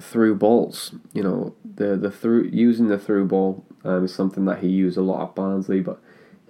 [0.00, 0.94] through balls.
[1.12, 4.96] You know, the the through using the through ball um, is something that he used
[4.96, 6.00] a lot at Barnsley, but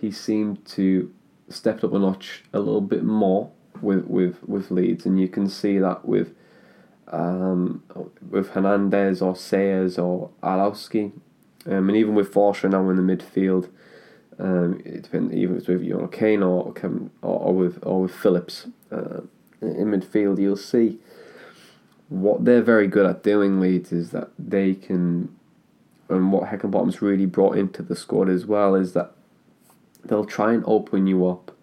[0.03, 1.15] he seemed to
[1.49, 5.49] step up a notch a little bit more with with with Leeds, and you can
[5.49, 6.35] see that with
[7.07, 7.85] um,
[8.29, 11.13] with Hernandez or Sayers or Alioski,
[11.67, 13.71] um, and even with Forshaw now in the midfield.
[14.39, 18.03] Um, it depends even if it's with know Kane or Kevin or, or with or
[18.03, 19.21] with Phillips uh,
[19.61, 20.41] in midfield.
[20.41, 20.99] You'll see
[22.09, 23.61] what they're very good at doing.
[23.61, 25.33] Leeds is that they can,
[26.09, 29.13] and what Heckingbottom's really brought into the squad as well is that
[30.05, 31.57] they'll try and open you up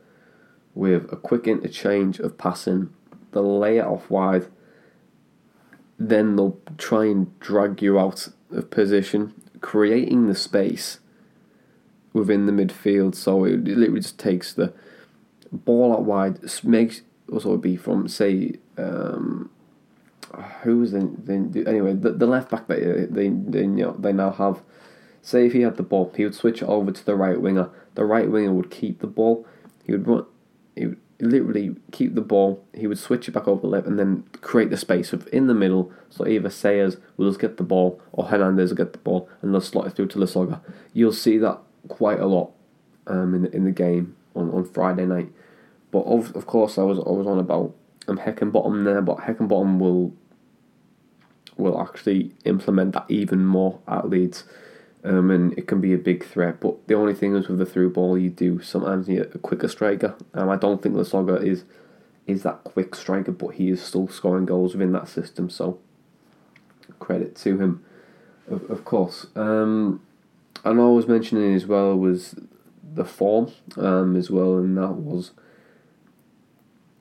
[0.73, 2.93] with a quick interchange of passing.
[3.31, 4.47] They'll lay it off wide.
[5.97, 10.99] Then they'll try and drag you out of position, creating the space
[12.13, 13.15] within the midfield.
[13.15, 14.73] So it literally just takes the
[15.51, 19.49] ball out wide, makes also be from say um,
[20.63, 24.31] who was the, the anyway the, the left back that they they know, they now
[24.31, 24.61] have.
[25.21, 27.69] Say if he had the ball, he would switch it over to the right winger.
[27.95, 29.45] The right winger would keep the ball.
[29.85, 30.25] He would run.
[30.75, 32.63] He would literally keep the ball.
[32.73, 35.53] He would switch it back over the left and then create the space in the
[35.53, 35.91] middle.
[36.09, 39.53] So either Sayers will just get the ball or Hernandez will get the ball and
[39.53, 40.61] they'll slot it through to Lasogga.
[40.93, 42.51] You'll see that quite a lot
[43.07, 45.29] um, in the, in the game on, on Friday night.
[45.91, 47.73] But of of course, I was I was on about
[48.07, 50.13] um, Heckingbottom there, but Heckingbottom will
[51.57, 54.45] will actually implement that even more at Leeds,
[55.03, 56.59] um, and it can be a big threat.
[56.59, 59.67] But the only thing is with the through ball, you do sometimes need a quicker
[59.67, 60.15] striker.
[60.33, 61.63] Um, I don't think Lasogga is
[62.27, 65.49] is that quick striker, but he is still scoring goals within that system.
[65.49, 65.79] So
[66.99, 67.83] credit to him,
[68.49, 69.27] of, of course.
[69.35, 70.01] Um,
[70.63, 72.35] and I was mentioning as well was
[72.93, 75.31] the form um, as well, and that was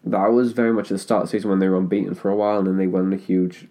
[0.04, 2.30] that was very much at the start of the season when they were unbeaten for
[2.30, 3.66] a while, and then they went on a huge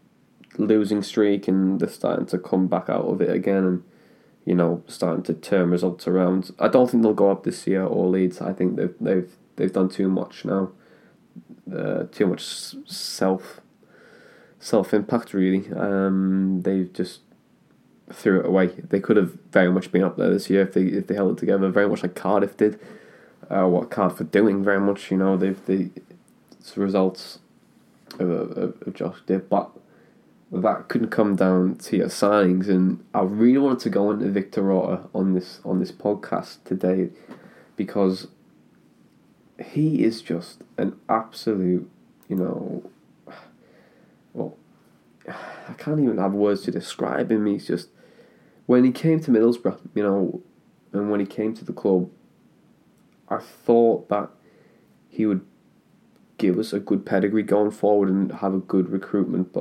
[0.58, 3.84] losing streak, and they're starting to come back out of it again, and
[4.48, 6.52] you know starting to turn results around.
[6.58, 8.40] I don't think they'll go up this year or Leeds.
[8.40, 10.72] I think they've they've they've done too much now,
[11.72, 12.44] uh, too much
[12.86, 13.60] self
[14.58, 15.70] self impact really.
[15.74, 17.20] Um, they've just
[18.10, 18.68] threw it away.
[18.68, 21.38] They could have very much been up there this year if they if they held
[21.38, 22.80] it together, very much like Cardiff did.
[23.50, 25.92] Uh, what Cardiff doing very much, you know, they've the
[26.78, 27.40] results
[28.18, 29.72] of, of, of Josh did, but
[30.52, 32.70] that couldn't come down to your signings.
[32.70, 37.10] And I really wanted to go into Victor Orta on this on this podcast today
[37.76, 38.28] because
[39.64, 41.90] he is just an absolute,
[42.28, 42.90] you know,
[44.34, 44.56] well,
[45.28, 47.46] I can't even have words to describe him.
[47.46, 47.90] He's just
[48.66, 50.42] when he came to Middlesbrough, you know,
[50.94, 52.10] and when he came to the club,
[53.30, 54.30] I thought that
[55.10, 55.46] he would
[56.38, 59.54] give us a good pedigree going forward and have a good recruitment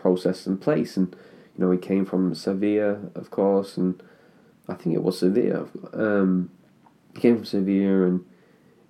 [0.00, 0.96] process in place.
[0.96, 1.14] And
[1.56, 4.02] you know, he came from Sevilla, of course, and
[4.68, 5.68] I think it was Sevilla.
[5.92, 6.50] Um,
[7.14, 8.24] he came from Sevilla, and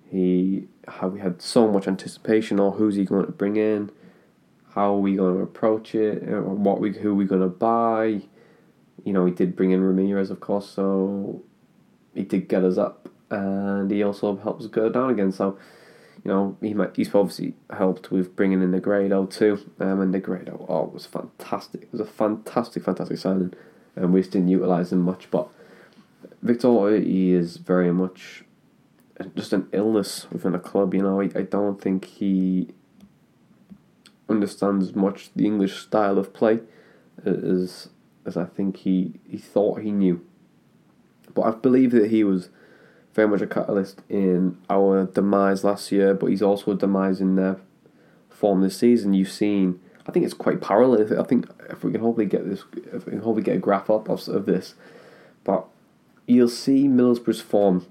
[0.09, 2.59] he how we had so much anticipation.
[2.59, 3.91] Or oh, who's he going to bring in?
[4.73, 6.23] How are we going to approach it?
[6.23, 8.21] What we who are we going to buy?
[9.03, 11.43] You know, he did bring in Ramirez, of course, so
[12.13, 15.31] he did get us up, and he also helps us go down again.
[15.31, 15.57] So
[16.23, 19.71] you know, he might, he's obviously helped with bringing in the Negredo too.
[19.79, 21.83] Um, and the Negredo, oh, was fantastic.
[21.83, 23.53] It was a fantastic, fantastic signing.
[23.95, 25.31] And we just didn't utilise him much.
[25.31, 25.49] But
[26.41, 28.43] Victor he is very much
[29.35, 30.93] just an illness within a club.
[30.93, 32.69] You know, I, I don't think he
[34.29, 36.59] understands much the English style of play
[37.25, 37.89] as
[38.25, 40.23] as I think he, he thought he knew.
[41.33, 42.49] But I believe that he was
[43.13, 47.35] very much a catalyst in our demise last year, but he's also a demise in
[47.35, 47.57] their
[48.29, 49.13] form this season.
[49.13, 51.19] You've seen, I think it's quite parallel.
[51.19, 53.89] I think if we can hopefully get this, if we can hopefully get a graph
[53.89, 54.75] up of, of this,
[55.43, 55.65] but
[56.25, 57.85] you'll see Middlesbrough's form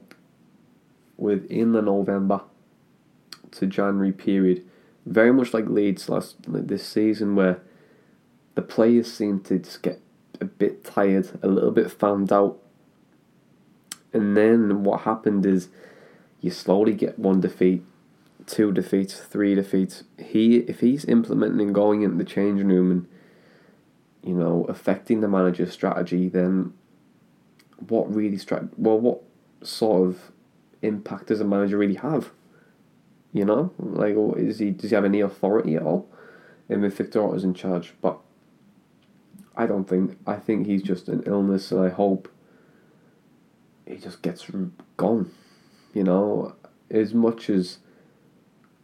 [1.16, 2.40] within the November
[3.52, 4.64] to January period,
[5.04, 7.60] very much like Leeds last like this season, where
[8.54, 10.00] the players seem to just get
[10.40, 12.58] a bit tired, a little bit found out
[14.12, 15.68] and then what happened is
[16.40, 17.84] you slowly get one defeat,
[18.46, 20.04] two defeats, three defeats.
[20.18, 23.08] He if he's implementing and going into the changing room and
[24.22, 26.72] you know affecting the manager's strategy, then
[27.88, 29.22] what really strat well what
[29.62, 30.32] sort of
[30.82, 32.30] impact does a manager really have?
[33.32, 36.08] You know, like is he does he have any authority at all?
[36.68, 38.18] And if Victor is in charge, but
[39.56, 42.28] I don't think I think he's just an illness, and I hope
[43.90, 44.46] he just gets
[44.96, 45.30] gone.
[45.92, 46.54] You know,
[46.90, 47.78] as much as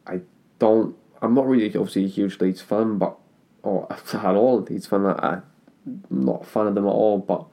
[0.06, 0.20] I
[0.58, 3.16] don't, I'm not really obviously a huge Leeds fan, but
[3.62, 5.06] or at all Leeds fan.
[5.06, 5.42] I'm
[6.10, 7.46] not a fan of them at all, but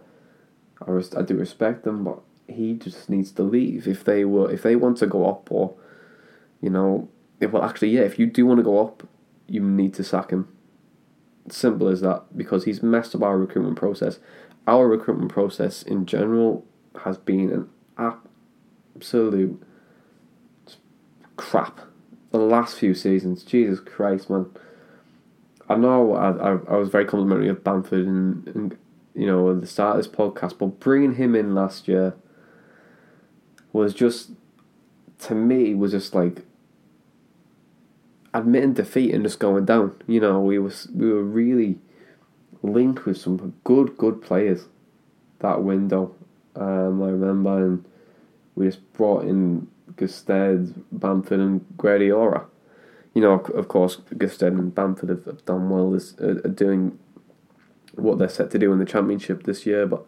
[0.85, 2.03] I res- I do respect them.
[2.03, 5.51] But he just needs to leave if they were if they want to go up
[5.51, 5.75] or,
[6.61, 9.07] you know, if, well actually yeah, if you do want to go up,
[9.47, 10.47] you need to sack him.
[11.49, 14.19] Simple as that because he's messed up our recruitment process.
[14.65, 16.65] Our recruitment process in general
[17.03, 17.69] has been an
[18.95, 19.62] absolute
[21.38, 21.82] crap.
[22.32, 24.47] The last few seasons, Jesus Christ, man.
[25.69, 28.77] I know I, I, I was very complimentary of Bamford and, and
[29.15, 32.15] you know at the start of this podcast, but bringing him in last year
[33.71, 34.32] was just
[35.19, 36.43] to me was just like
[38.34, 39.95] admitting defeat and just going down.
[40.08, 41.79] You know, we was we were really
[42.62, 44.65] linked with some good good players
[45.39, 46.15] that window,
[46.55, 47.85] um, I remember, and
[48.55, 52.45] we just brought in Gestede, Bamford, and Guedioura.
[53.13, 56.97] You know, of course, Gestede and Bamford have, have done well, this, uh, are doing
[57.95, 60.05] what they're set to do in the championship this year, but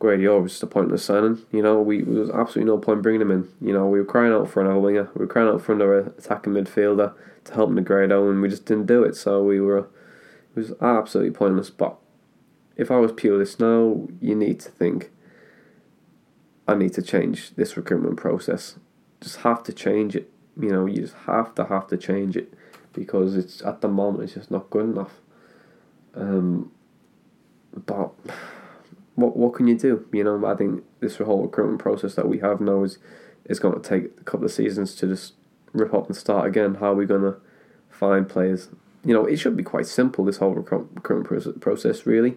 [0.00, 1.42] Guedioura was just a pointless signing.
[1.52, 3.48] You know, we there was absolutely no point bringing him in.
[3.60, 6.12] You know, we were crying out for another winger, we were crying out for another
[6.18, 9.16] attacking midfielder to help Negredo, and we just didn't do it.
[9.16, 11.70] So we were, it was absolutely pointless.
[11.70, 11.96] But
[12.76, 15.10] if I was Pulis now, you need to think
[16.66, 18.76] I need to change this recruitment process.
[19.20, 20.30] Just have to change it.
[20.58, 22.54] You know, you just have to have to change it
[22.92, 25.20] because it's at the moment it's just not good enough.
[26.14, 26.70] Um,
[27.86, 28.12] but
[29.14, 30.06] what what can you do?
[30.12, 32.98] You know, I think this whole recruitment process that we have now is
[33.44, 35.34] is going to take a couple of seasons to just
[35.72, 36.76] rip up and start again.
[36.76, 37.36] How are we going to
[37.90, 38.68] find players?
[39.04, 40.24] You know, it should be quite simple.
[40.24, 42.36] This whole recruitment process, really.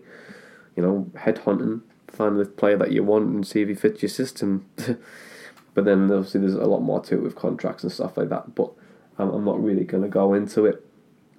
[0.75, 4.09] You know, headhunting, find the player that you want and see if he fits your
[4.09, 4.65] system.
[5.73, 8.55] but then obviously there's a lot more to it with contracts and stuff like that.
[8.55, 8.71] But
[9.17, 10.85] I'm, I'm not really going to go into it.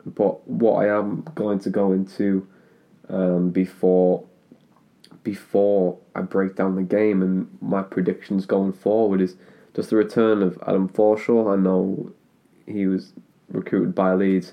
[0.07, 2.47] But what I am going to go into
[3.09, 4.25] um, before
[5.23, 9.37] before I break down the game and my predictions going forward is
[9.75, 11.53] just the return of Adam Forshaw.
[11.53, 12.13] I know
[12.67, 13.13] he was
[13.51, 14.53] recruited by Leeds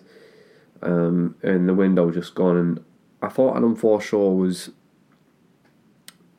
[0.82, 2.84] um, and the window just gone and
[3.22, 4.72] I thought Adam Forshaw was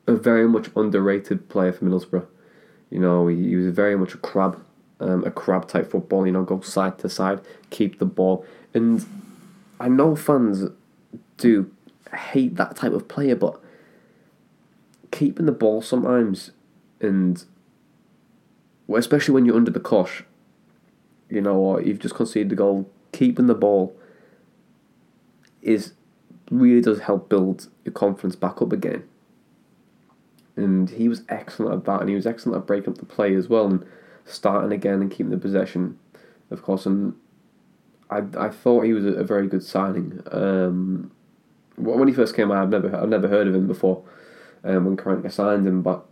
[0.06, 2.26] a very much underrated player for Middlesbrough.
[2.90, 4.62] You know, he, he was very much a crab,
[5.00, 6.26] um, a crab type football.
[6.26, 7.40] You know, go side to side,
[7.70, 8.44] keep the ball,
[8.74, 9.04] and
[9.80, 10.70] I know fans
[11.36, 11.70] do
[12.14, 13.60] hate that type of player, but
[15.10, 16.50] keeping the ball sometimes
[17.00, 17.44] and
[18.94, 20.22] especially when you're under the cosh,
[21.28, 23.96] you know, or you've just conceded the goal, keeping the ball
[25.62, 25.92] is
[26.50, 29.02] really does help build your confidence back up again.
[30.56, 33.34] And he was excellent at that, and he was excellent at breaking up the play
[33.34, 33.86] as well, and
[34.24, 35.98] starting again and keeping the possession,
[36.50, 36.86] of course.
[36.86, 37.14] And
[38.10, 40.22] I I thought he was a, a very good signing.
[40.32, 41.10] Um,
[41.76, 44.02] when he first came out, I've never I've never heard of him before.
[44.64, 46.04] Um, when Karanka signed him, but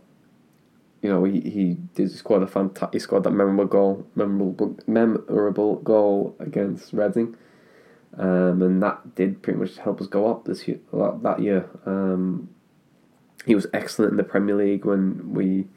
[1.01, 5.77] you know he he did scored a fantastic he scored that memorable goal memorable memorable
[5.77, 7.35] goal against Reading.
[8.17, 10.79] Um, and that did pretty much help us go up this year.
[10.93, 12.49] That year, um,
[13.45, 15.67] he was excellent in the Premier League when we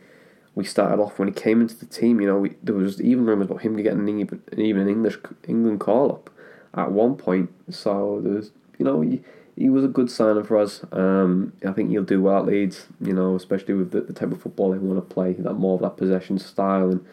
[0.55, 1.19] we started off.
[1.19, 3.77] When he came into the team, you know, we, there was even rumours about him
[3.81, 5.17] getting an even, an English
[5.47, 6.31] England call up
[6.75, 7.51] at one point.
[7.71, 9.23] So there's, you know, he,
[9.55, 10.85] he was a good signing for us.
[10.91, 12.87] Um, I think he'll do well at Leeds.
[13.01, 15.75] You know, especially with the, the type of football they want to play, that more
[15.75, 17.07] of that possession style and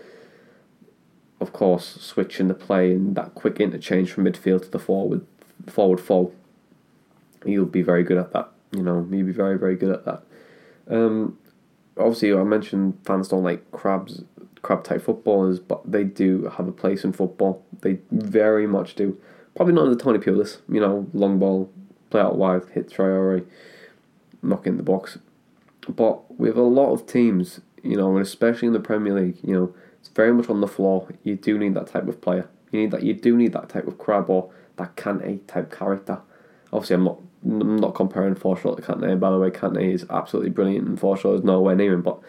[1.42, 5.26] of course, switching the play and that quick interchange from midfield to the forward
[5.68, 6.34] forward foul.
[7.46, 8.50] He'll be very good at that.
[8.72, 10.24] You know, he'll be very very good at that.
[10.90, 11.38] Um,
[11.98, 14.24] obviously, I mentioned fans don't like crabs,
[14.62, 17.64] crab type footballers, but they do have a place in football.
[17.82, 19.20] They very much do.
[19.56, 21.72] Probably not in the Tony Pulis, you know, long ball,
[22.10, 23.46] play out wide, hit Traore,
[24.42, 25.18] knock in the box.
[25.88, 29.54] But with a lot of teams, you know, and especially in the Premier League, you
[29.54, 31.08] know, it's very much on the floor.
[31.24, 32.50] You do need that type of player.
[32.72, 33.04] You need that.
[33.04, 36.22] You do need that type of crab or that Kante type character.
[36.74, 37.20] Obviously, I'm not.
[37.46, 39.20] I'm not comparing Forshaw to Kante.
[39.20, 42.02] By the way, Kante is absolutely brilliant, and Forshaw is nowhere near him.
[42.02, 42.20] But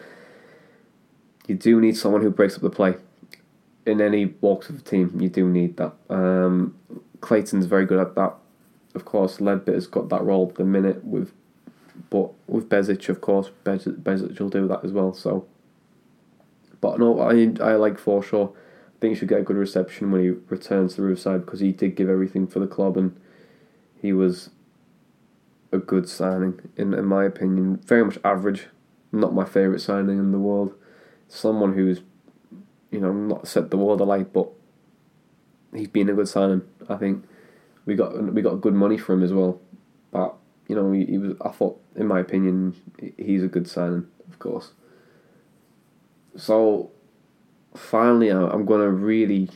[1.47, 2.95] you do need someone who breaks up the play.
[3.85, 5.93] In any walks of the team, you do need that.
[6.09, 6.75] Um,
[7.21, 8.35] Clayton's very good at that.
[8.93, 11.31] Of course, Leadbitter's got that role at the minute with,
[12.09, 15.13] but with Besic, of course, Besic, Besic will do that as well.
[15.13, 15.47] So
[16.81, 18.49] but no, I I like Forshaw.
[18.51, 21.59] I think he should get a good reception when he returns to the Riverside because
[21.59, 23.15] he did give everything for the club and
[24.01, 24.49] he was
[25.71, 27.77] a good signing in in my opinion.
[27.85, 28.67] Very much average,
[29.11, 30.73] not my favourite signing in the world.
[31.27, 32.01] Someone who's,
[32.91, 34.49] you know, not set the world alight, but
[35.73, 36.61] he's been a good signing.
[36.87, 37.25] I think
[37.85, 39.59] we got we got good money for him as well,
[40.11, 40.35] but
[40.67, 41.35] you know he, he was.
[41.41, 42.75] I thought, in my opinion,
[43.17, 44.71] he's a good signing, of course.
[46.35, 46.91] So
[47.75, 49.49] finally, I'm going to really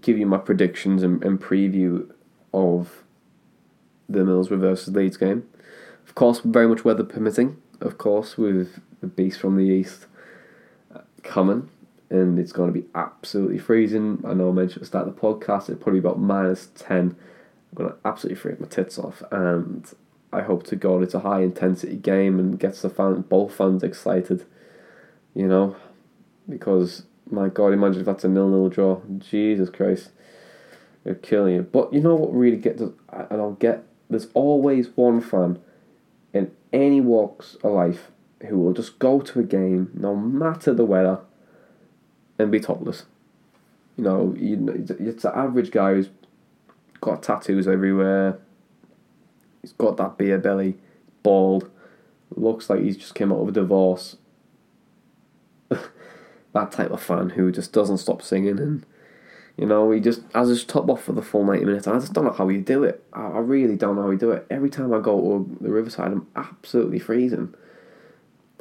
[0.00, 2.10] give you my predictions and, and preview
[2.52, 3.04] of
[4.10, 5.48] the Middlesbrough versus Leeds game.
[6.06, 10.06] Of course, very much weather permitting, of course, with the beast from the east
[10.94, 11.70] uh, coming,
[12.08, 14.22] and it's going to be absolutely freezing.
[14.26, 16.98] I know I mentioned at the start of the podcast, it's probably about minus 10.
[16.98, 17.16] I'm
[17.74, 19.86] going to absolutely freak my tits off, and
[20.32, 23.82] I hope to God it's a high intensity game and gets the fan, both fans
[23.82, 24.44] excited
[25.34, 25.76] you know,
[26.48, 29.00] because my God, imagine if that's a nil-nil draw.
[29.18, 30.10] Jesus Christ,
[31.04, 31.62] they're killing you.
[31.62, 32.94] But you know what really gets, and
[33.30, 33.84] I'll get.
[34.10, 35.60] There's always one fan
[36.34, 38.10] in any walks of life
[38.46, 41.20] who will just go to a game, no matter the weather,
[42.38, 43.04] and be topless.
[43.96, 46.08] You know, you, it's the average guy who's
[47.00, 48.38] got tattoos everywhere.
[49.60, 50.78] He's got that beer belly,
[51.22, 51.70] bald,
[52.34, 54.16] looks like he's just came out of a divorce,
[55.68, 58.86] that type of fan who just doesn't stop singing and
[59.56, 61.86] you know he just has his top off for the full 90 minutes.
[61.86, 63.04] I just don't know how you do it.
[63.12, 64.46] I, really don't know how you do it.
[64.50, 67.54] Every time I go to the Riverside, I'm absolutely freezing.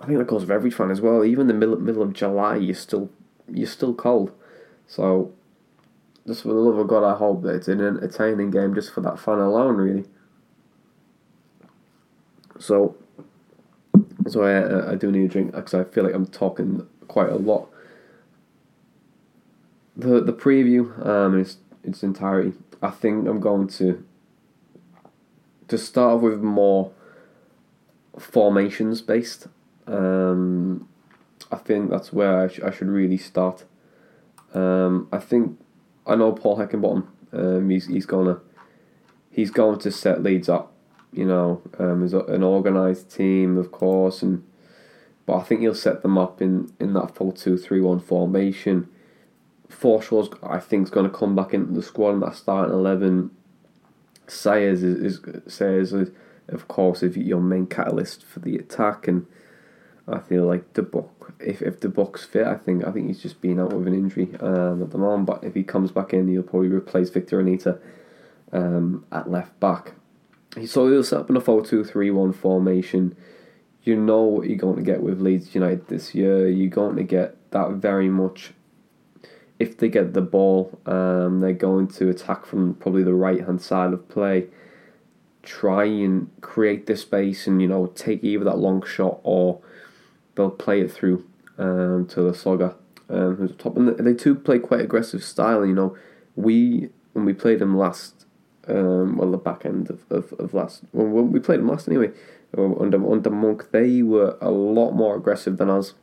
[0.02, 1.24] I think that goes for every fan as well.
[1.24, 3.10] Even the middle middle of July, you're still
[3.48, 4.32] you're still cold.
[4.88, 5.34] So,
[6.26, 9.02] just for the love of God, I hope that it's an entertaining game just for
[9.02, 10.06] that fan alone, really.
[12.60, 12.96] So,
[14.28, 17.36] so I, I do need a drink because I feel like I'm talking quite a
[17.36, 17.70] lot
[20.00, 21.42] the the preview um, in
[21.84, 24.04] its, entirety, I think I'm going to
[25.68, 26.92] to start with more
[28.18, 29.48] formations based.
[29.88, 30.88] Um,
[31.52, 33.66] I think that's where I, sh- I should really start.
[34.54, 35.60] Um, I think
[36.06, 37.08] I know Paul Heckingbottom.
[37.32, 38.40] Um, he's he's gonna
[39.32, 40.74] he's going to set Leeds up.
[41.12, 44.46] You know, um, as an organised team, of course, and
[45.26, 48.90] but I think he'll set them up in in that four two three one formation
[49.70, 53.32] Forshaw's, I think, is going to come back into the squad in that starting 11.
[54.28, 56.12] Sayers is, is Sayers, is,
[56.48, 59.26] of course, if your main catalyst for the attack, and
[60.08, 61.34] I feel like De Bock.
[61.40, 63.94] If if De Bock's fit, I think I think he's just been out with an
[63.94, 65.28] injury um, at the moment.
[65.28, 67.80] But if he comes back in, he'll probably replace Victor Anita
[68.52, 69.94] um, at left back.
[70.66, 73.16] So he'll set up in a 4 2 3 1 formation.
[73.84, 76.50] you know what you're going to get with Leeds United this year.
[76.50, 78.54] You're going to get that very much.
[79.60, 83.62] If they get the ball, um, they're going to attack from probably the right hand
[83.62, 84.48] side of play.
[85.44, 89.62] Try and create the space and you know take either that long shot or
[90.36, 91.26] they'll play it through
[91.58, 92.76] um, to Lasogga,
[93.10, 93.76] um, who's top.
[93.76, 95.66] And they too play quite aggressive style.
[95.66, 95.98] You know,
[96.36, 98.26] we when we played them last,
[98.68, 102.12] um, well the back end of, of, of last when we played them last anyway
[102.58, 105.94] under under Monk, they were a lot more aggressive than us.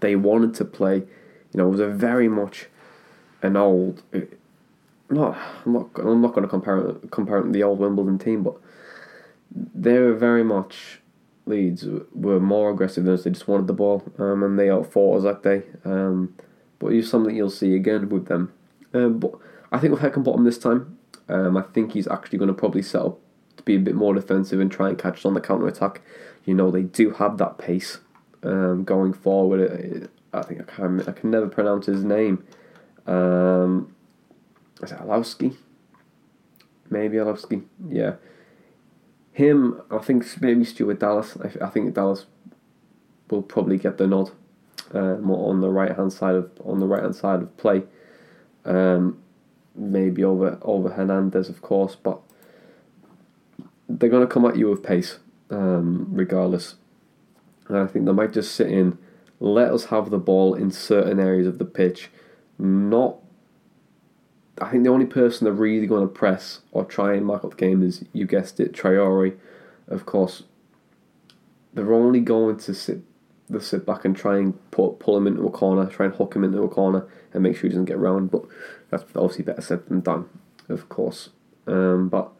[0.00, 1.04] They wanted to play,
[1.52, 2.66] you know, it was a very much
[3.42, 4.02] an old.
[5.10, 5.36] Not,
[5.66, 8.56] I'm not, I'm not going to compare compare the old Wimbledon team, but
[9.54, 11.00] they were very much
[11.44, 13.24] Leeds were more aggressive than us.
[13.24, 15.64] They just wanted the ball, um, and they outfought us that day.
[15.84, 16.34] Um,
[16.78, 18.52] but it's something you'll see again with them.
[18.94, 19.32] Um, but
[19.70, 20.98] I think with Heckingbottom this time,
[21.28, 23.18] um, I think he's actually going to probably set up
[23.56, 26.00] to be a bit more defensive and try and catch on the counter attack.
[26.44, 27.98] You know they do have that pace
[28.42, 30.08] um, going forward.
[30.32, 32.44] I think I can I can never pronounce his name.
[33.06, 33.94] Um,
[34.82, 35.56] is it Alioski?
[36.90, 37.64] Maybe Alioski.
[37.88, 38.14] Yeah.
[39.32, 41.36] Him, I think maybe Stuart Dallas.
[41.42, 42.26] I, I think Dallas
[43.30, 44.30] will probably get the nod
[44.92, 47.82] uh, more on the right hand side of on the right hand side of play.
[48.64, 49.22] Um,
[49.74, 52.20] maybe over over Hernandez, of course, but
[53.88, 55.18] they're going to come at you with pace,
[55.50, 56.76] um, regardless.
[57.68, 58.98] And I think they might just sit in,
[59.42, 62.10] let us have the ball in certain areas of the pitch,
[62.58, 63.16] not.
[64.60, 67.50] I think the only person they're really going to press or try and mark up
[67.50, 69.36] the game is, you guessed it, Traore.
[69.88, 70.44] Of course,
[71.74, 73.02] they're only going to sit
[73.50, 76.34] they sit back and try and pull, pull him into a corner, try and hook
[76.34, 78.30] him into a corner and make sure he doesn't get round.
[78.30, 78.44] But
[78.90, 80.28] that's obviously better said than done,
[80.68, 81.30] of course.
[81.66, 82.30] Um, but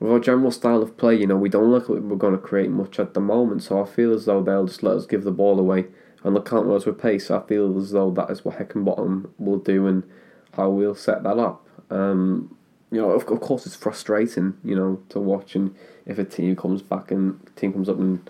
[0.00, 2.38] with our general style of play, you know, we don't look like we're going to
[2.38, 3.62] create much at the moment.
[3.62, 5.86] So I feel as though they'll just let us give the ball away
[6.22, 7.30] and look counter us with pace.
[7.30, 10.02] I feel as though that is what Heckingbottom will do and
[10.52, 11.66] how we'll set that up.
[11.90, 12.56] Um,
[12.90, 15.74] you know, of, of course, it's frustrating, you know, to watch and
[16.06, 18.28] if a team comes back and team comes up and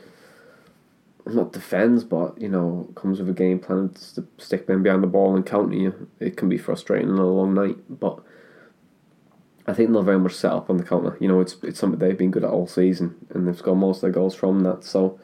[1.27, 5.09] not defends, but you know, comes with a game plan to stick men behind the
[5.09, 6.09] ball and counter you.
[6.21, 8.21] It can be frustrating on a long night, but
[9.67, 11.17] I think they're very much set up on the counter.
[11.21, 13.99] You know, it's it's something they've been good at all season, and they've scored most
[13.99, 14.85] of their goals from that.
[14.85, 15.19] So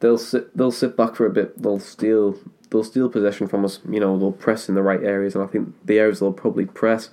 [0.00, 1.60] they'll sit they'll sit back for a bit.
[1.62, 2.38] They'll steal
[2.70, 3.80] they'll steal possession from us.
[3.88, 6.66] You know, they'll press in the right areas, and I think the areas they'll probably
[6.66, 7.10] press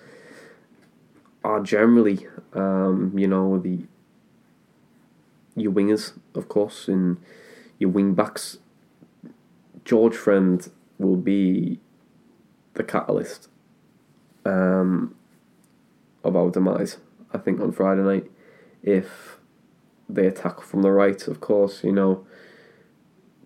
[1.44, 3.86] are generally, um, you know, the
[5.56, 7.18] your wingers, of course, and
[7.78, 8.58] your wing backs.
[9.86, 11.80] George Friend will be
[12.74, 13.48] the catalyst.
[14.46, 15.16] Um,
[16.24, 16.98] of our demise.
[17.34, 18.32] I think on Friday night,
[18.84, 19.38] if
[20.08, 22.26] they attack from the right, of course, you know,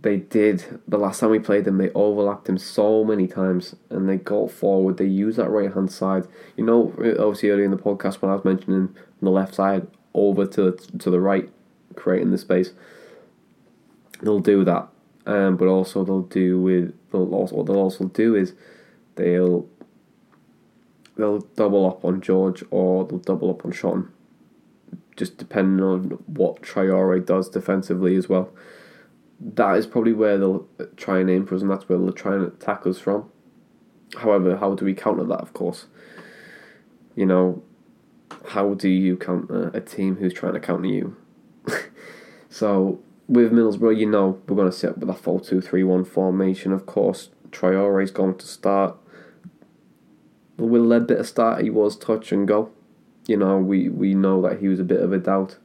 [0.03, 1.78] they did the last time we played them.
[1.78, 4.97] They overlapped him so many times, and they got forward.
[4.97, 6.28] They used that right hand side.
[6.57, 10.45] You know, obviously earlier in the podcast when I was mentioning the left side over
[10.45, 11.49] to to the right,
[11.95, 12.74] creating the space.
[14.21, 14.89] They'll do that,
[15.26, 18.53] um, but also they'll do with they'll also what they'll also do is
[19.15, 19.67] they'll
[21.18, 24.11] they'll double up on George or they'll double up on Sean,
[25.16, 28.51] just depending on what Traore does defensively as well.
[29.39, 32.36] That is probably where they'll try and aim for us, and that's where they'll try
[32.36, 33.30] and attack us from.
[34.18, 35.41] However, how do we counter that?
[35.41, 35.88] Of course,
[37.16, 37.64] you know,
[38.49, 41.18] how do you counter a team who's trying to counter you?
[42.49, 45.84] so with Middlesbrough, you know, we're going to set up with a 4 2 3
[45.84, 46.72] 1 formation.
[46.72, 48.97] Of course, Traore is going to start
[50.57, 51.63] Will Leadbitter start?
[51.63, 52.71] He was touch and go.
[53.27, 55.57] You know, we, we know that he was a bit of a doubt.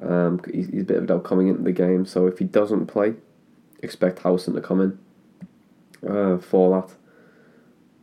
[0.00, 2.06] Um, he's, he's a bit of a doubt coming into the game.
[2.06, 3.14] So if he doesn't play,
[3.82, 6.94] expect Howson to come in uh, for that.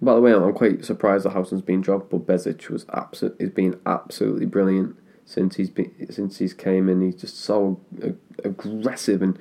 [0.01, 3.35] By the way, I'm quite surprised that Howson's been dropped, but Besic was absolute.
[3.39, 7.01] He's been absolutely brilliant since he's been since he's came in.
[7.01, 9.37] He's just so ag- aggressive and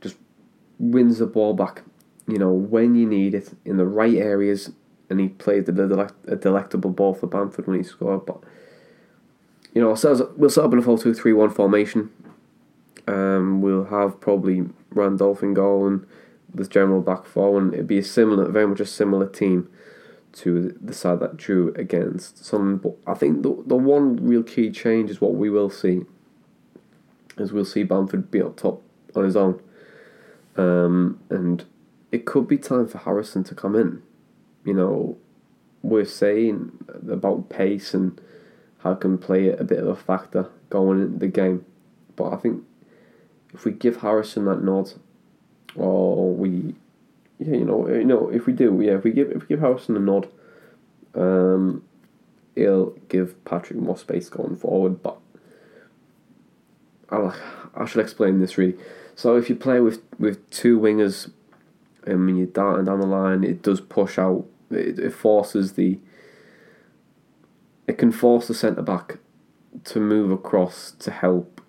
[0.00, 0.16] just
[0.78, 1.82] wins the ball back.
[2.26, 4.70] You know when you need it in the right areas
[5.10, 8.24] and he played a, a delectable ball for Bamford when he scored.
[8.24, 8.42] But
[9.74, 9.88] you know,
[10.36, 12.10] we'll set up in a 4 2 3 1 formation.
[13.06, 16.06] Um, we'll have probably Randolph in goal and
[16.54, 19.68] this general back four, and it'd be a similar, very much a similar team
[20.32, 22.76] to the side that drew against some.
[22.78, 26.02] But I think the the one real key change is what we will see,
[27.36, 28.82] is we'll see Bamford be up top
[29.14, 29.60] on his own,
[30.56, 31.64] um, and
[32.12, 34.02] it could be time for Harrison to come in
[34.70, 35.18] you know,
[35.82, 36.70] we're saying
[37.10, 38.20] about pace and
[38.78, 41.64] how can play a bit of a factor going into the game.
[42.14, 42.62] But I think
[43.52, 44.92] if we give Harrison that nod,
[45.74, 46.76] or we,
[47.40, 49.58] yeah, you know, you know, if we do, yeah, if we give if we give
[49.58, 50.28] Harrison a nod,
[51.16, 51.82] um,
[52.54, 55.02] it'll give Patrick more space going forward.
[55.02, 55.18] But
[57.08, 57.34] I'll,
[57.74, 58.76] I should explain this really.
[59.16, 61.32] So if you play with with two wingers,
[62.06, 64.46] and when you're darting down the line, it does push out.
[64.70, 65.98] It, it forces the.
[67.86, 69.18] It can force the centre back
[69.84, 71.60] to move across to help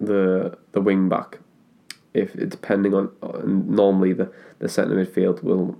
[0.00, 1.38] the the wing back.
[2.14, 3.10] If depending on,
[3.44, 5.78] normally the the centre midfield will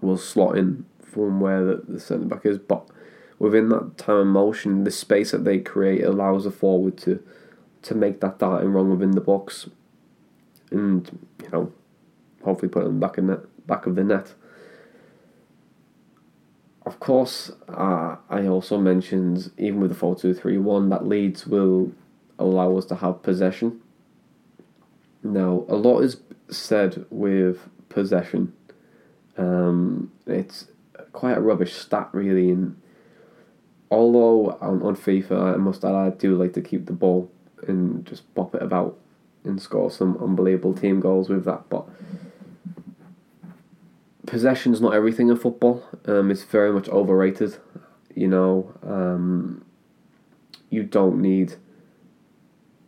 [0.00, 2.88] will slot in from where the, the centre back is, but
[3.38, 7.22] within that time of motion, the space that they create allows the forward to
[7.82, 9.68] to make that darting run within the box,
[10.70, 11.72] and you know,
[12.42, 14.34] hopefully put back in the back of the net.
[16.86, 21.46] Of course, uh, I also mentioned even with the four two three one that Leeds
[21.46, 21.92] will
[22.38, 23.80] allow us to have possession.
[25.22, 26.18] Now, a lot is
[26.48, 28.52] said with possession.
[29.38, 30.66] Um, it's
[31.12, 32.50] quite a rubbish stat, really.
[32.50, 32.80] And
[33.90, 37.30] although on, on FIFA, I must add, I do like to keep the ball
[37.66, 38.98] and just bop it about
[39.44, 41.70] and score some unbelievable team goals with that.
[41.70, 41.86] But
[44.34, 45.84] possession's not everything in football.
[46.06, 47.56] Um, it's very much overrated.
[48.16, 49.64] You know, um,
[50.70, 51.54] you don't need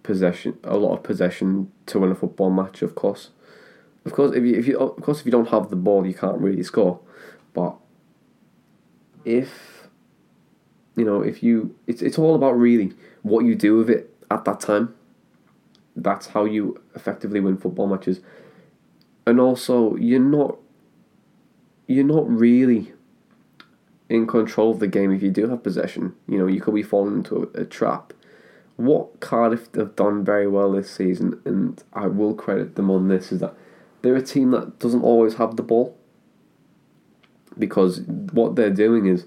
[0.03, 2.83] possession, a lot of possession to win a football match.
[2.83, 3.31] Of course,
[4.05, 6.15] of course, if you if you of course if you don't have the ball, you
[6.15, 6.99] can't really score.
[7.55, 7.77] But
[9.25, 9.87] if
[10.97, 12.93] you know, if you, it's it's all about really
[13.23, 14.97] what you do with it at that time.
[15.95, 18.19] That's how you effectively win football matches,
[19.29, 20.59] and also you're not
[21.87, 22.93] you're not really
[24.09, 26.15] in control of the game if you do have possession.
[26.29, 28.13] You know, you could be falling into a, a trap
[28.77, 33.33] what Cardiff have done very well this season, and I will credit them on this,
[33.33, 33.55] is that
[34.03, 35.97] they're a team that doesn't always have the ball.
[37.59, 39.25] Because what they're doing is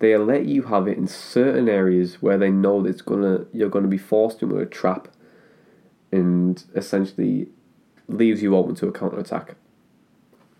[0.00, 3.70] they let you have it in certain areas where they know that it's gonna you're
[3.70, 5.08] gonna be forced into a trap,
[6.12, 7.48] and essentially
[8.06, 9.54] leaves you open to a counter attack.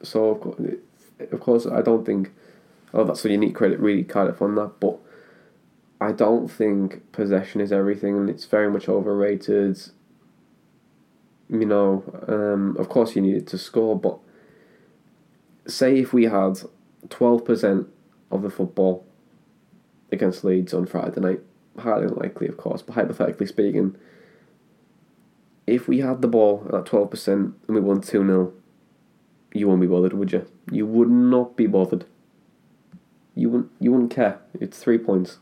[0.02, 0.34] So
[1.30, 2.32] of course, I don't think.
[2.92, 4.98] Oh, that's a unique credit, really, Cardiff on that, but
[6.00, 9.78] I don't think possession is everything, and it's very much overrated.
[11.48, 14.18] You know, um, of course you needed to score, but
[15.66, 16.60] say if we had
[17.08, 17.88] twelve percent
[18.30, 19.04] of the football
[20.12, 21.40] against Leeds on Friday night,
[21.78, 23.96] highly unlikely, of course, but hypothetically speaking,
[25.66, 28.52] if we had the ball at twelve percent and we won two 0
[29.52, 30.46] you wouldn't be bothered, would you?
[30.70, 32.04] You would not be bothered.
[33.34, 33.70] You wouldn't.
[33.80, 34.40] You wouldn't care.
[34.60, 35.38] It's three points.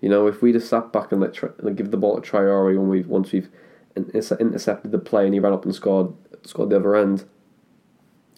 [0.00, 2.76] You know, if we just sat back and let like, give the ball to Traore
[2.76, 3.50] when we've once we've
[3.96, 6.14] intercepted the play and he ran up and scored
[6.44, 7.24] scored the other end,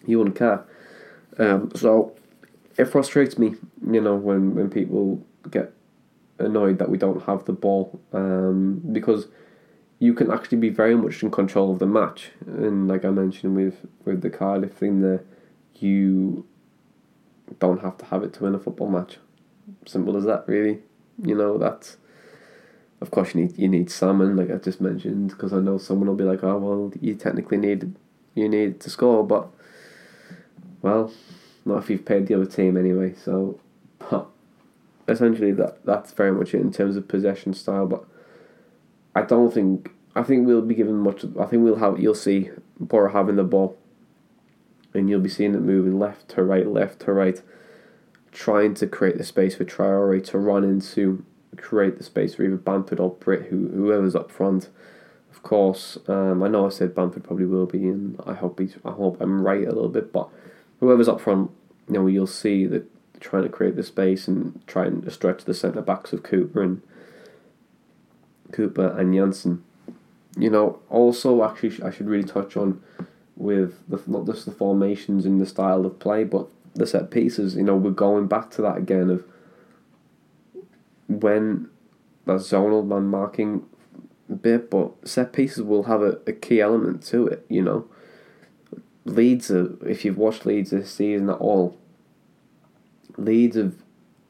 [0.05, 0.65] he wouldn't care.
[1.39, 2.15] Um, so
[2.77, 3.55] it frustrates me,
[3.89, 5.73] you know, when when people get
[6.39, 9.27] annoyed that we don't have the ball um, because
[10.03, 12.31] you can actually be very much in control of the match.
[12.45, 15.23] And like I mentioned with with the Cardiff thing there,
[15.75, 16.45] you
[17.59, 19.17] don't have to have it to win a football match.
[19.85, 20.79] Simple as that, really.
[21.23, 21.95] You know that's.
[22.99, 26.09] Of course, you need you need salmon, like I just mentioned, because I know someone
[26.09, 27.95] will be like, "Oh well, you technically need
[28.35, 29.47] you need to score," but
[30.81, 31.13] well,
[31.63, 33.13] not if you've paid the other team anyway.
[33.15, 33.57] So,
[34.09, 34.27] but
[35.07, 37.87] essentially that that's very much it in terms of possession style.
[37.87, 38.03] But
[39.15, 41.25] I don't think I think we'll be given much.
[41.39, 42.49] I think we'll have you'll see
[42.79, 43.77] Boro having the ball,
[44.93, 47.41] and you'll be seeing it moving left to right, left to right
[48.33, 51.23] trying to create the space for Traore to run into,
[51.55, 54.69] create the space for either Bamford or Britt, who whoever's up front.
[55.31, 58.75] Of course, um, I know I said Bamford probably will be, and I hope he's,
[58.83, 60.11] I hope I'm right a little bit.
[60.11, 60.29] But
[60.79, 61.51] whoever's up front,
[61.87, 62.89] you know, you'll see that
[63.19, 66.81] trying to create the space and trying to stretch the centre backs of Cooper and
[68.53, 69.59] Cooper and Jansson.
[70.37, 72.81] You know, also actually I should really touch on
[73.35, 77.55] with the not just the formations and the style of play, but the set pieces,
[77.55, 79.23] you know, we're going back to that again of
[81.07, 81.69] when
[82.25, 83.65] that zonal man marking
[84.41, 87.87] bit, but set pieces will have a, a key element to it, you know.
[89.05, 91.77] Leeds, are, if you've watched Leeds this season at all,
[93.17, 93.75] Leeds have,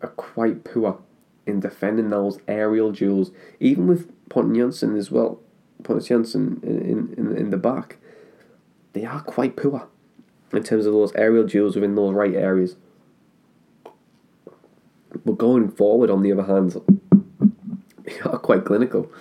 [0.01, 0.99] are quite poor
[1.45, 5.39] in defending those aerial duels, even with Pontus Jansson as well.
[5.83, 7.97] Pontus Jansson in, in, in the back,
[8.93, 9.87] they are quite poor
[10.53, 12.75] in terms of those aerial duels within those right areas.
[15.25, 16.75] But going forward, on the other hand,
[18.03, 19.11] they are quite clinical.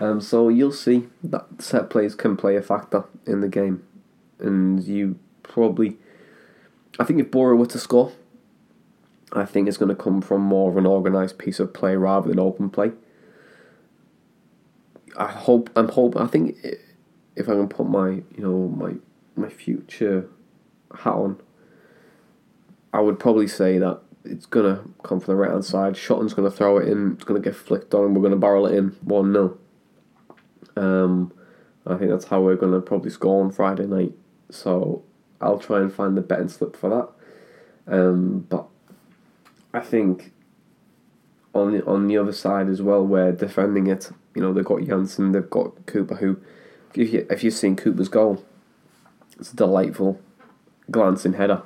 [0.00, 3.82] Um, so you'll see that set plays can play a factor in the game,
[4.38, 5.96] and you probably,
[6.98, 8.12] I think if Boro were to score,
[9.32, 12.28] I think it's going to come from more of an organised piece of play rather
[12.28, 12.92] than open play.
[15.16, 16.58] I hope I'm hope I think
[17.34, 18.94] if I can put my you know my
[19.34, 20.28] my future
[20.94, 21.40] hat on,
[22.92, 25.96] I would probably say that it's gonna come from the right hand side.
[25.96, 27.12] Shotton's gonna throw it in.
[27.12, 28.14] It's gonna get flicked on.
[28.14, 29.58] We're gonna barrel it in one 0
[30.76, 31.32] Um,
[31.86, 34.12] I think that's how we're gonna probably score on Friday night.
[34.50, 35.02] So
[35.40, 37.92] I'll try and find the betting slip for that.
[37.92, 38.66] Um, but
[39.76, 40.32] I think
[41.54, 44.10] on the on the other side as well, we're defending it.
[44.34, 46.16] You know, they've got Jansson, they've got Cooper.
[46.16, 46.40] Who,
[46.94, 48.42] if you if you've seen Cooper's goal,
[49.38, 50.18] it's a delightful
[50.90, 51.62] glancing header.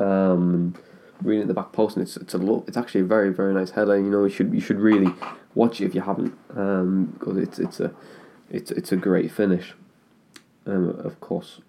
[0.00, 0.74] Um,
[1.22, 2.64] reading at the back post, and it's it's a look.
[2.66, 3.96] It's actually a very very nice header.
[3.96, 5.12] You know, you should you should really
[5.54, 7.92] watch it if you haven't, um, because it's it's a
[8.50, 9.74] it's it's a great finish.
[10.66, 11.60] Um, of course,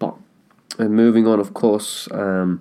[0.00, 0.16] but
[0.78, 2.60] and moving on, of course, um,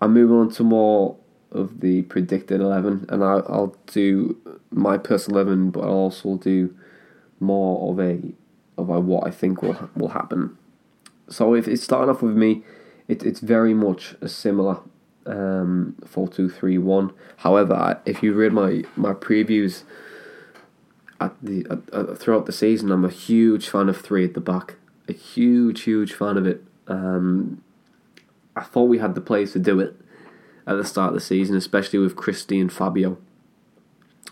[0.00, 1.16] I'm moving on to more
[1.52, 4.36] of the predicted eleven, and I'll I'll do
[4.70, 6.74] my personal eleven, but I'll also do
[7.40, 8.20] more of a
[8.78, 10.56] of a what I think will will happen.
[11.28, 12.62] So if it's starting off with me,
[13.08, 14.80] it, it's very much a similar
[15.26, 17.12] um, four two three one.
[17.38, 19.84] However, if you read my my previews
[21.20, 21.64] at the
[22.18, 24.76] throughout the season, I'm a huge fan of three at the back.
[25.08, 26.64] A huge, huge fan of it.
[26.86, 27.62] Um,
[28.54, 29.96] I thought we had the players to do it
[30.66, 33.18] at the start of the season, especially with Christie and Fabio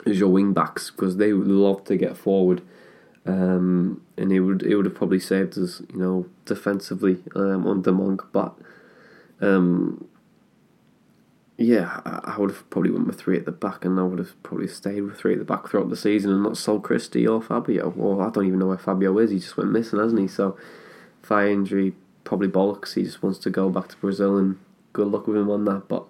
[0.06, 2.62] as your wing backs, because they would love to get forward.
[3.26, 7.92] Um, and it would it would have probably saved us, you know, defensively um, under
[7.92, 8.22] Monk.
[8.32, 8.54] But
[9.40, 10.08] um,
[11.60, 14.42] yeah, I, would have probably went with three at the back, and I would have
[14.42, 17.42] probably stayed with three at the back throughout the season and not sold Christie or
[17.42, 17.92] Fabio.
[17.98, 19.30] Or I don't even know where Fabio is.
[19.30, 20.26] He just went missing, hasn't he?
[20.26, 20.56] So
[21.22, 22.94] thigh injury, probably bollocks.
[22.94, 24.58] He just wants to go back to Brazil, and
[24.93, 25.88] good luck with him on that.
[25.88, 26.07] But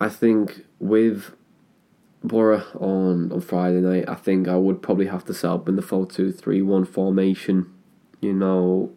[0.00, 1.34] I think with
[2.22, 5.76] Boro on on Friday night, I think I would probably have to set up in
[5.76, 7.72] the 4 2 3 1 formation.
[8.20, 8.92] You know,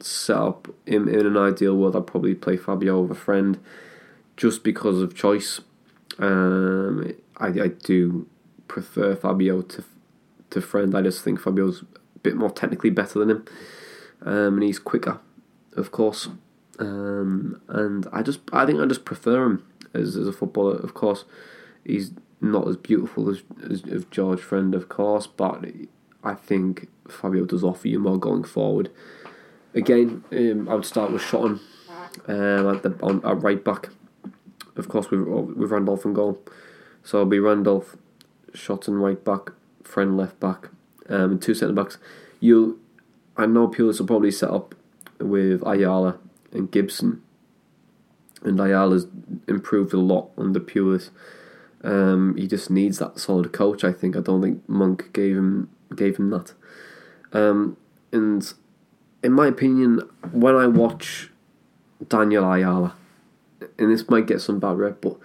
[0.00, 3.58] set up in, in an ideal world, I'd probably play Fabio over Friend
[4.36, 5.60] just because of choice.
[6.18, 8.26] Um, I, I do
[8.68, 9.84] prefer Fabio to
[10.50, 10.94] to Friend.
[10.96, 13.44] I just think Fabio's a bit more technically better than him,
[14.22, 15.20] um, and he's quicker,
[15.76, 16.28] of course.
[16.78, 20.76] Um, and I just I think I just prefer him as, as a footballer.
[20.76, 21.24] Of course,
[21.84, 25.64] he's not as beautiful as, as, as George Friend, of course, but
[26.22, 28.90] I think Fabio does offer you more going forward.
[29.74, 31.60] Again, um, I would start with Shotton
[32.28, 33.88] um, at the on at right back
[34.76, 36.40] of course, with with Randolph and goal.
[37.02, 37.96] So it'll be Randolph,
[38.52, 39.50] Shotton right back,
[39.82, 40.68] Friend left back,
[41.08, 41.98] um, and two centre backs.
[42.40, 42.80] You,
[43.36, 44.74] I know Pulis will probably set up
[45.18, 46.18] with Ayala
[46.54, 47.22] and Gibson,
[48.42, 49.06] and Ayala's
[49.46, 51.10] improved a lot under Pulis.
[51.82, 53.84] Um, he just needs that solid coach.
[53.84, 54.16] I think.
[54.16, 56.54] I don't think Monk gave him gave him that.
[57.32, 57.76] Um,
[58.12, 58.52] and
[59.22, 60.00] in my opinion,
[60.32, 61.30] when I watch
[62.08, 62.94] Daniel Ayala
[63.78, 65.16] and this might get some bad rep, but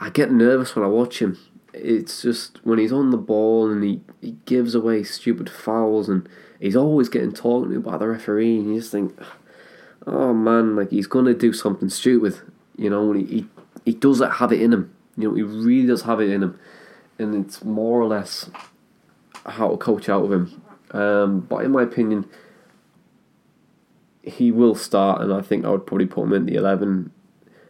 [0.00, 1.38] I get nervous when I watch him.
[1.72, 6.28] It's just when he's on the ball and he, he gives away stupid fouls and
[6.60, 9.18] he's always getting talked to by the referee and you just think,
[10.06, 12.38] oh man, like he's gonna do something stupid,
[12.76, 13.12] you know.
[13.12, 13.46] He he,
[13.84, 15.34] he doesn't have it in him, you know.
[15.34, 16.58] He really does have it in him,
[17.18, 18.50] and it's more or less
[19.46, 20.62] how to coach out of him.
[20.92, 22.28] Um, but in my opinion,
[24.22, 27.12] he will start, and I think I would probably put him in the eleven.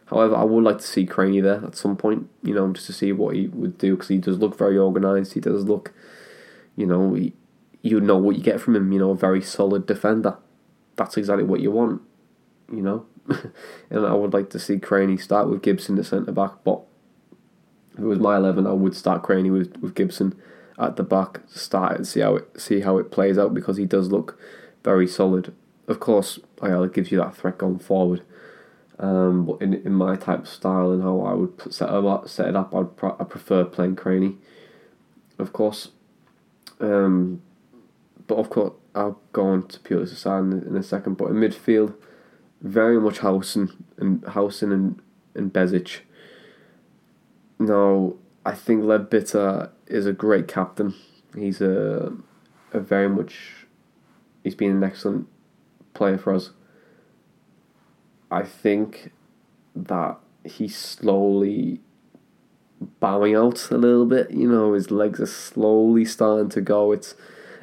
[0.07, 2.93] However, I would like to see Cranie there at some point, you know, just to
[2.93, 5.33] see what he would do because he does look very organised.
[5.33, 5.93] He does look,
[6.75, 7.31] you know, he,
[7.81, 8.91] you know what you get from him.
[8.91, 10.37] You know, a very solid defender.
[10.95, 12.01] That's exactly what you want,
[12.71, 13.05] you know.
[13.89, 16.81] and I would like to see Cranie start with Gibson the centre back, but
[17.93, 20.35] if it was my eleven, I would start Cranie with, with Gibson
[20.79, 23.85] at the back, start and see how it see how it plays out because he
[23.85, 24.39] does look
[24.83, 25.53] very solid
[25.91, 28.23] of course, Ayala gives you that threat going forward.
[28.97, 32.29] Um, but in in my type of style and how I would set it up,
[32.29, 34.37] set it up, I'd pro- I prefer playing Cranie.
[35.39, 35.89] Of course,
[36.79, 37.41] um,
[38.31, 41.17] but of course I'll go on to Pulis' side in, a second.
[41.17, 41.93] But in midfield,
[42.61, 45.01] very much Howson and Howson and
[45.35, 45.99] and Besic.
[47.59, 48.13] Now
[48.45, 50.93] I think Leadbitter is a great captain.
[51.35, 52.13] He's a
[52.71, 53.65] a very much
[54.45, 55.27] he's been an excellent
[55.93, 56.51] player for us.
[58.31, 59.11] I think
[59.75, 61.81] that he's slowly
[63.01, 64.31] bowing out a little bit.
[64.31, 66.93] You know, his legs are slowly starting to go.
[66.93, 67.13] It's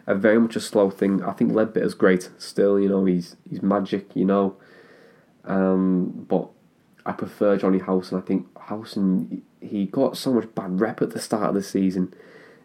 [0.09, 1.23] a very much a slow thing.
[1.23, 2.81] I think Leadbitter's great still.
[2.81, 4.17] You know, he's he's magic.
[4.17, 4.57] You know,
[5.45, 6.49] um, but
[7.07, 8.19] I prefer Jonny Howson.
[8.19, 12.15] I think Howson he got so much bad rep at the start of the season,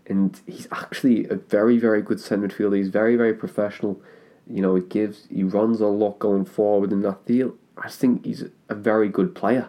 [0.07, 2.77] and he's actually a very very good centre midfielder.
[2.77, 4.01] He's very very professional.
[4.47, 8.25] You know, he gives he runs a lot going forward, and I feel I think
[8.25, 9.67] he's a very good player.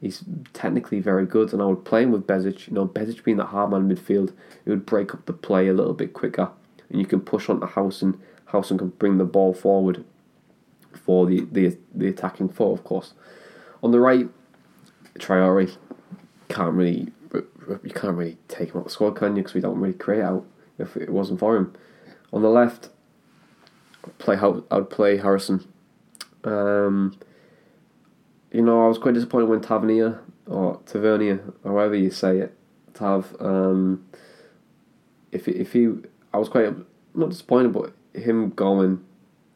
[0.00, 2.68] He's technically very good, and I would play him with Besic.
[2.68, 4.32] You know, Besic being that hard man midfield,
[4.64, 6.50] it would break up the play a little bit quicker,
[6.90, 10.04] and you can push on the house, and Howson can bring the ball forward
[10.92, 13.14] for the, the the attacking four, of course.
[13.82, 14.28] On the right,
[15.18, 15.76] Traore
[16.48, 19.42] can't really you can't really take him out the squad, can you?
[19.42, 20.44] Because we don't really create out
[20.78, 21.72] if it wasn't for him.
[22.32, 22.90] On the left,
[24.18, 25.66] play I'd play Harrison.
[26.44, 27.18] Um,
[28.50, 32.56] you know, I was quite disappointed when Tavernier or Tavernier, however you say it,
[32.94, 33.36] Tav.
[33.38, 34.04] Um,
[35.30, 35.88] if if he,
[36.32, 36.74] I was quite
[37.14, 39.04] not disappointed, but him going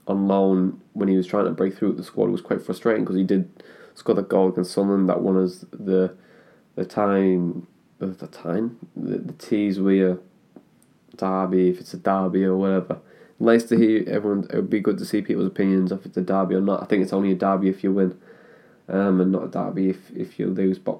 [0.06, 3.16] on loan when he was trying to break through the squad was quite frustrating because
[3.16, 3.48] he did
[3.94, 6.14] score the goal against Sunderland that won us the
[6.74, 7.66] the time
[8.00, 10.18] of the time the, the Tees-Wear
[11.16, 12.98] derby if it's a derby or whatever.
[13.38, 14.46] Nice to hear everyone.
[14.50, 16.82] It would be good to see people's opinions if it's a derby or not.
[16.82, 18.18] I think it's only a derby if you win,
[18.88, 20.78] um, and not a derby if if you lose.
[20.78, 20.98] But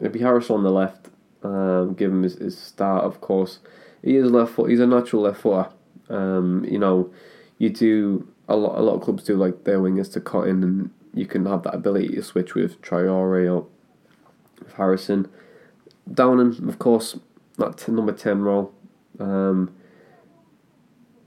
[0.00, 1.08] it'd be Harris on the left.
[1.42, 3.60] Um, give him his, his start, of course.
[4.06, 4.70] He is left foot.
[4.70, 5.68] He's a natural left footer.
[6.08, 7.12] Um, you know,
[7.58, 8.78] you do a lot.
[8.78, 11.64] A lot of clubs do like their wingers to cut in, and you can have
[11.64, 13.66] that ability to switch with Traore or
[14.60, 15.28] with Harrison.
[16.08, 17.18] Downing, of course,
[17.58, 18.72] that t- number ten role.
[19.18, 19.74] Um,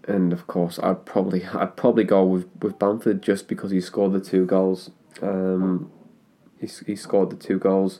[0.07, 4.13] and of course, I'd probably I'd probably go with, with Bamford just because he scored
[4.13, 4.89] the two goals.
[5.21, 5.91] Um,
[6.61, 7.99] he he scored the two goals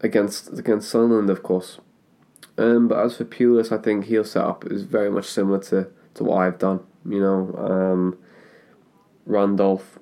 [0.00, 1.78] against against Sunderland, of course.
[2.60, 5.88] Um, but as for Pulis, I think he'll set up is very much similar to,
[6.14, 6.80] to what I've done.
[7.08, 8.18] You know, um,
[9.24, 9.98] Randolph,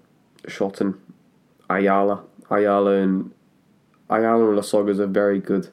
[0.49, 0.99] Shotton,
[1.71, 3.31] Ayala, Ayala and
[4.11, 5.69] Ayala and Lasogga is a very good,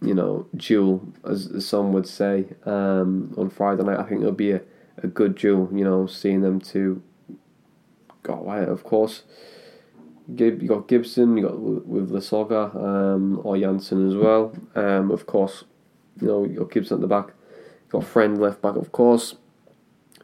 [0.00, 2.46] you know, duel as, as some would say.
[2.64, 4.60] Um, on Friday night, I think it'll be a,
[4.98, 5.68] a good duel.
[5.72, 7.02] You know, seeing them two
[8.22, 9.24] go away, of course.
[10.34, 14.52] Gib, you got Gibson, you got with Lasogga, um, or Jansson as well.
[14.74, 15.64] Um, of course,
[16.20, 17.28] you know you got Gibson at the back.
[17.28, 19.36] You got Friend left back, of course.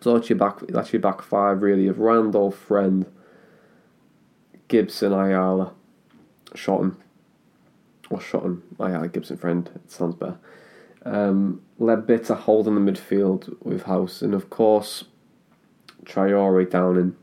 [0.00, 0.58] So that's your back.
[0.68, 3.06] That's your back five really of Randolph, Friend,
[4.66, 5.72] Gibson, Ayala,
[6.54, 6.96] Shotton,
[8.10, 9.70] or Shotton, Ayala, Gibson, Friend.
[9.72, 10.38] It sounds better.
[11.04, 15.04] Um, Leadbitter holding the midfield with House, and of course,
[16.04, 17.16] Traore down in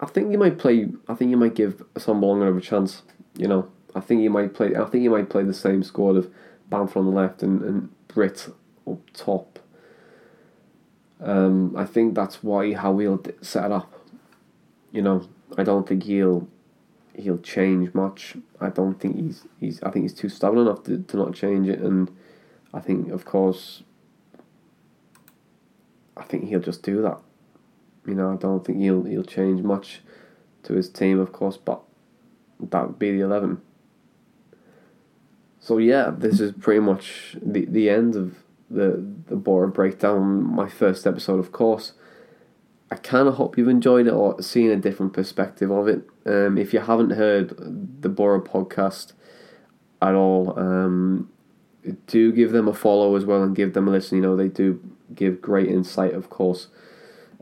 [0.00, 0.88] I think you might play.
[1.08, 3.02] I think you might give Assombalonga a chance.
[3.36, 4.74] You know, I think you might play.
[4.76, 6.32] I think you might play the same squad of
[6.70, 8.48] Bamford on the left and, and Britt
[8.86, 9.58] up top.
[11.20, 13.92] Um, I think that's why how he'll set it up.
[14.92, 16.48] You know, I don't think he'll
[17.14, 18.36] he'll change much.
[18.60, 19.82] I don't think he's he's.
[19.82, 22.10] I think he's too stubborn enough to, to not change it, and
[22.72, 23.82] I think of course.
[26.16, 27.18] I think he'll just do that.
[28.08, 30.00] You know, I don't think he'll he'll change much
[30.64, 31.80] to his team, of course, but
[32.60, 33.60] that would be the eleven.
[35.60, 38.36] So yeah, this is pretty much the the end of
[38.70, 40.42] the the Boro breakdown.
[40.42, 41.92] My first episode, of course.
[42.90, 46.08] I kind of hope you've enjoyed it or seen a different perspective of it.
[46.24, 47.54] Um, if you haven't heard
[48.00, 49.12] the Boro podcast
[50.00, 51.30] at all, um,
[52.06, 54.16] do give them a follow as well and give them a listen.
[54.16, 54.80] You know, they do
[55.14, 56.68] give great insight, of course.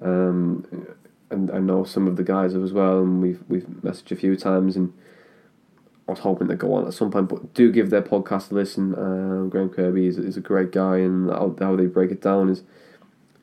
[0.03, 0.87] Um,
[1.31, 4.37] and I know some of the guys as well, and we've we've messaged a few
[4.37, 4.93] times, and
[6.07, 7.29] I was hoping to go on at some point.
[7.29, 8.95] But do give their podcast a listen.
[8.95, 12.49] Uh, Graham Kirby is, is a great guy, and how, how they break it down
[12.49, 12.63] is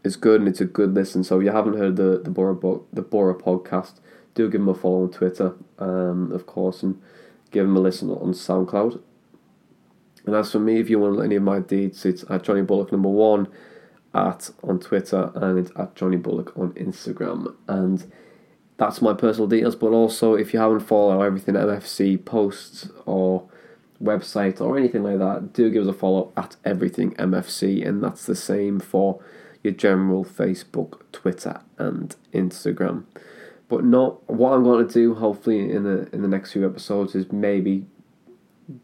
[0.04, 1.24] is good, and it's a good listen.
[1.24, 3.96] So if you haven't heard the the Boro the Boro podcast,
[4.34, 7.02] do give them a follow on Twitter, um, of course, and
[7.52, 9.02] give them a listen on SoundCloud.
[10.26, 12.94] And as for me, if you want any of my deeds, it's at Jonny Bullock
[12.94, 13.48] number one
[14.14, 17.56] at on Twitter and it's at Jonny Bullock on Instagram.
[17.68, 18.12] And
[18.78, 19.76] that's my personal details.
[19.76, 23.48] But also, if you haven't followed everything MFC posts or
[24.02, 28.26] website or anything like that, do give us a follow at everything MFC, and that's
[28.26, 29.24] the same for
[29.64, 33.06] your general Facebook, Twitter, and Instagram.
[33.70, 35.16] But not what I'm going to do.
[35.16, 37.86] Hopefully, in the in the next few episodes, is maybe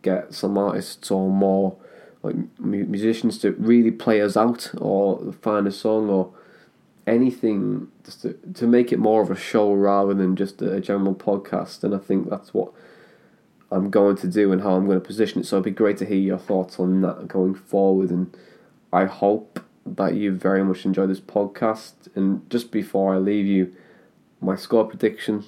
[0.01, 1.77] get some artists or more
[2.21, 6.33] like musicians to really play us out or find a song or
[7.07, 11.15] anything just to, to make it more of a show rather than just a general
[11.15, 12.73] podcast and I think that's what
[13.71, 15.45] I'm going to do and how I'm going to position it.
[15.45, 18.09] So it'd be great to hear your thoughts on that going forward.
[18.09, 18.35] And
[18.91, 21.93] I hope that you very much enjoy this podcast.
[22.15, 23.73] And just before I leave you,
[24.41, 25.45] my score prediction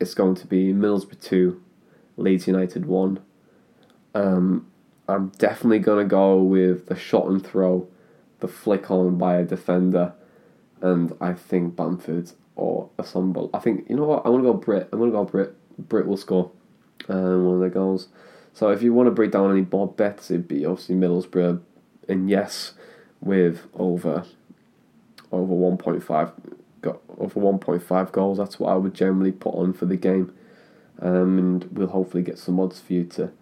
[0.00, 1.62] is going to be Middlesbrough 2,
[2.16, 3.20] Leeds United 1.
[4.14, 4.66] Um,
[5.08, 7.88] I'm definitely going to go with the Shotton throw,
[8.40, 10.12] the flick on by a defender,
[10.80, 13.50] and I think Bamford or Assombalonga.
[13.52, 14.88] I think, you know what, I'm going to go Britt.
[14.92, 15.56] I'm going to go Britt.
[15.78, 16.50] Britt will score
[17.08, 18.08] um, one of the goals.
[18.52, 21.60] So if you want to break down any board bets, it'd be obviously Middlesbrough
[22.08, 22.74] and yes,
[23.20, 24.24] with over
[25.32, 26.32] over 1.5
[27.18, 28.38] over 1.5 goals.
[28.38, 30.32] That's what I would generally put on for the game,
[31.00, 33.32] um, and we'll hopefully get some odds for you to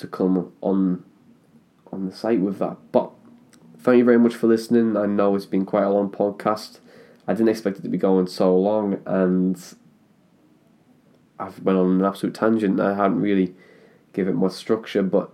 [0.00, 1.04] to come on
[1.92, 2.76] on the site with that.
[2.92, 3.10] But
[3.78, 4.96] thank you very much for listening.
[4.96, 6.78] I know it's been quite a long podcast.
[7.26, 9.60] I didn't expect it to be going so long, and
[11.38, 12.80] I've went on an absolute tangent.
[12.80, 13.54] I hadn't really
[14.12, 15.30] given it much structure, but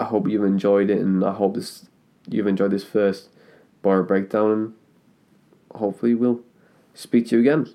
[0.00, 1.88] I hope you've enjoyed it, and I hope this
[2.28, 3.30] you've enjoyed this first
[3.82, 4.50] Boro Breakdown.
[4.50, 4.74] And
[5.74, 6.40] hopefully, we'll
[6.94, 7.74] speak to you again.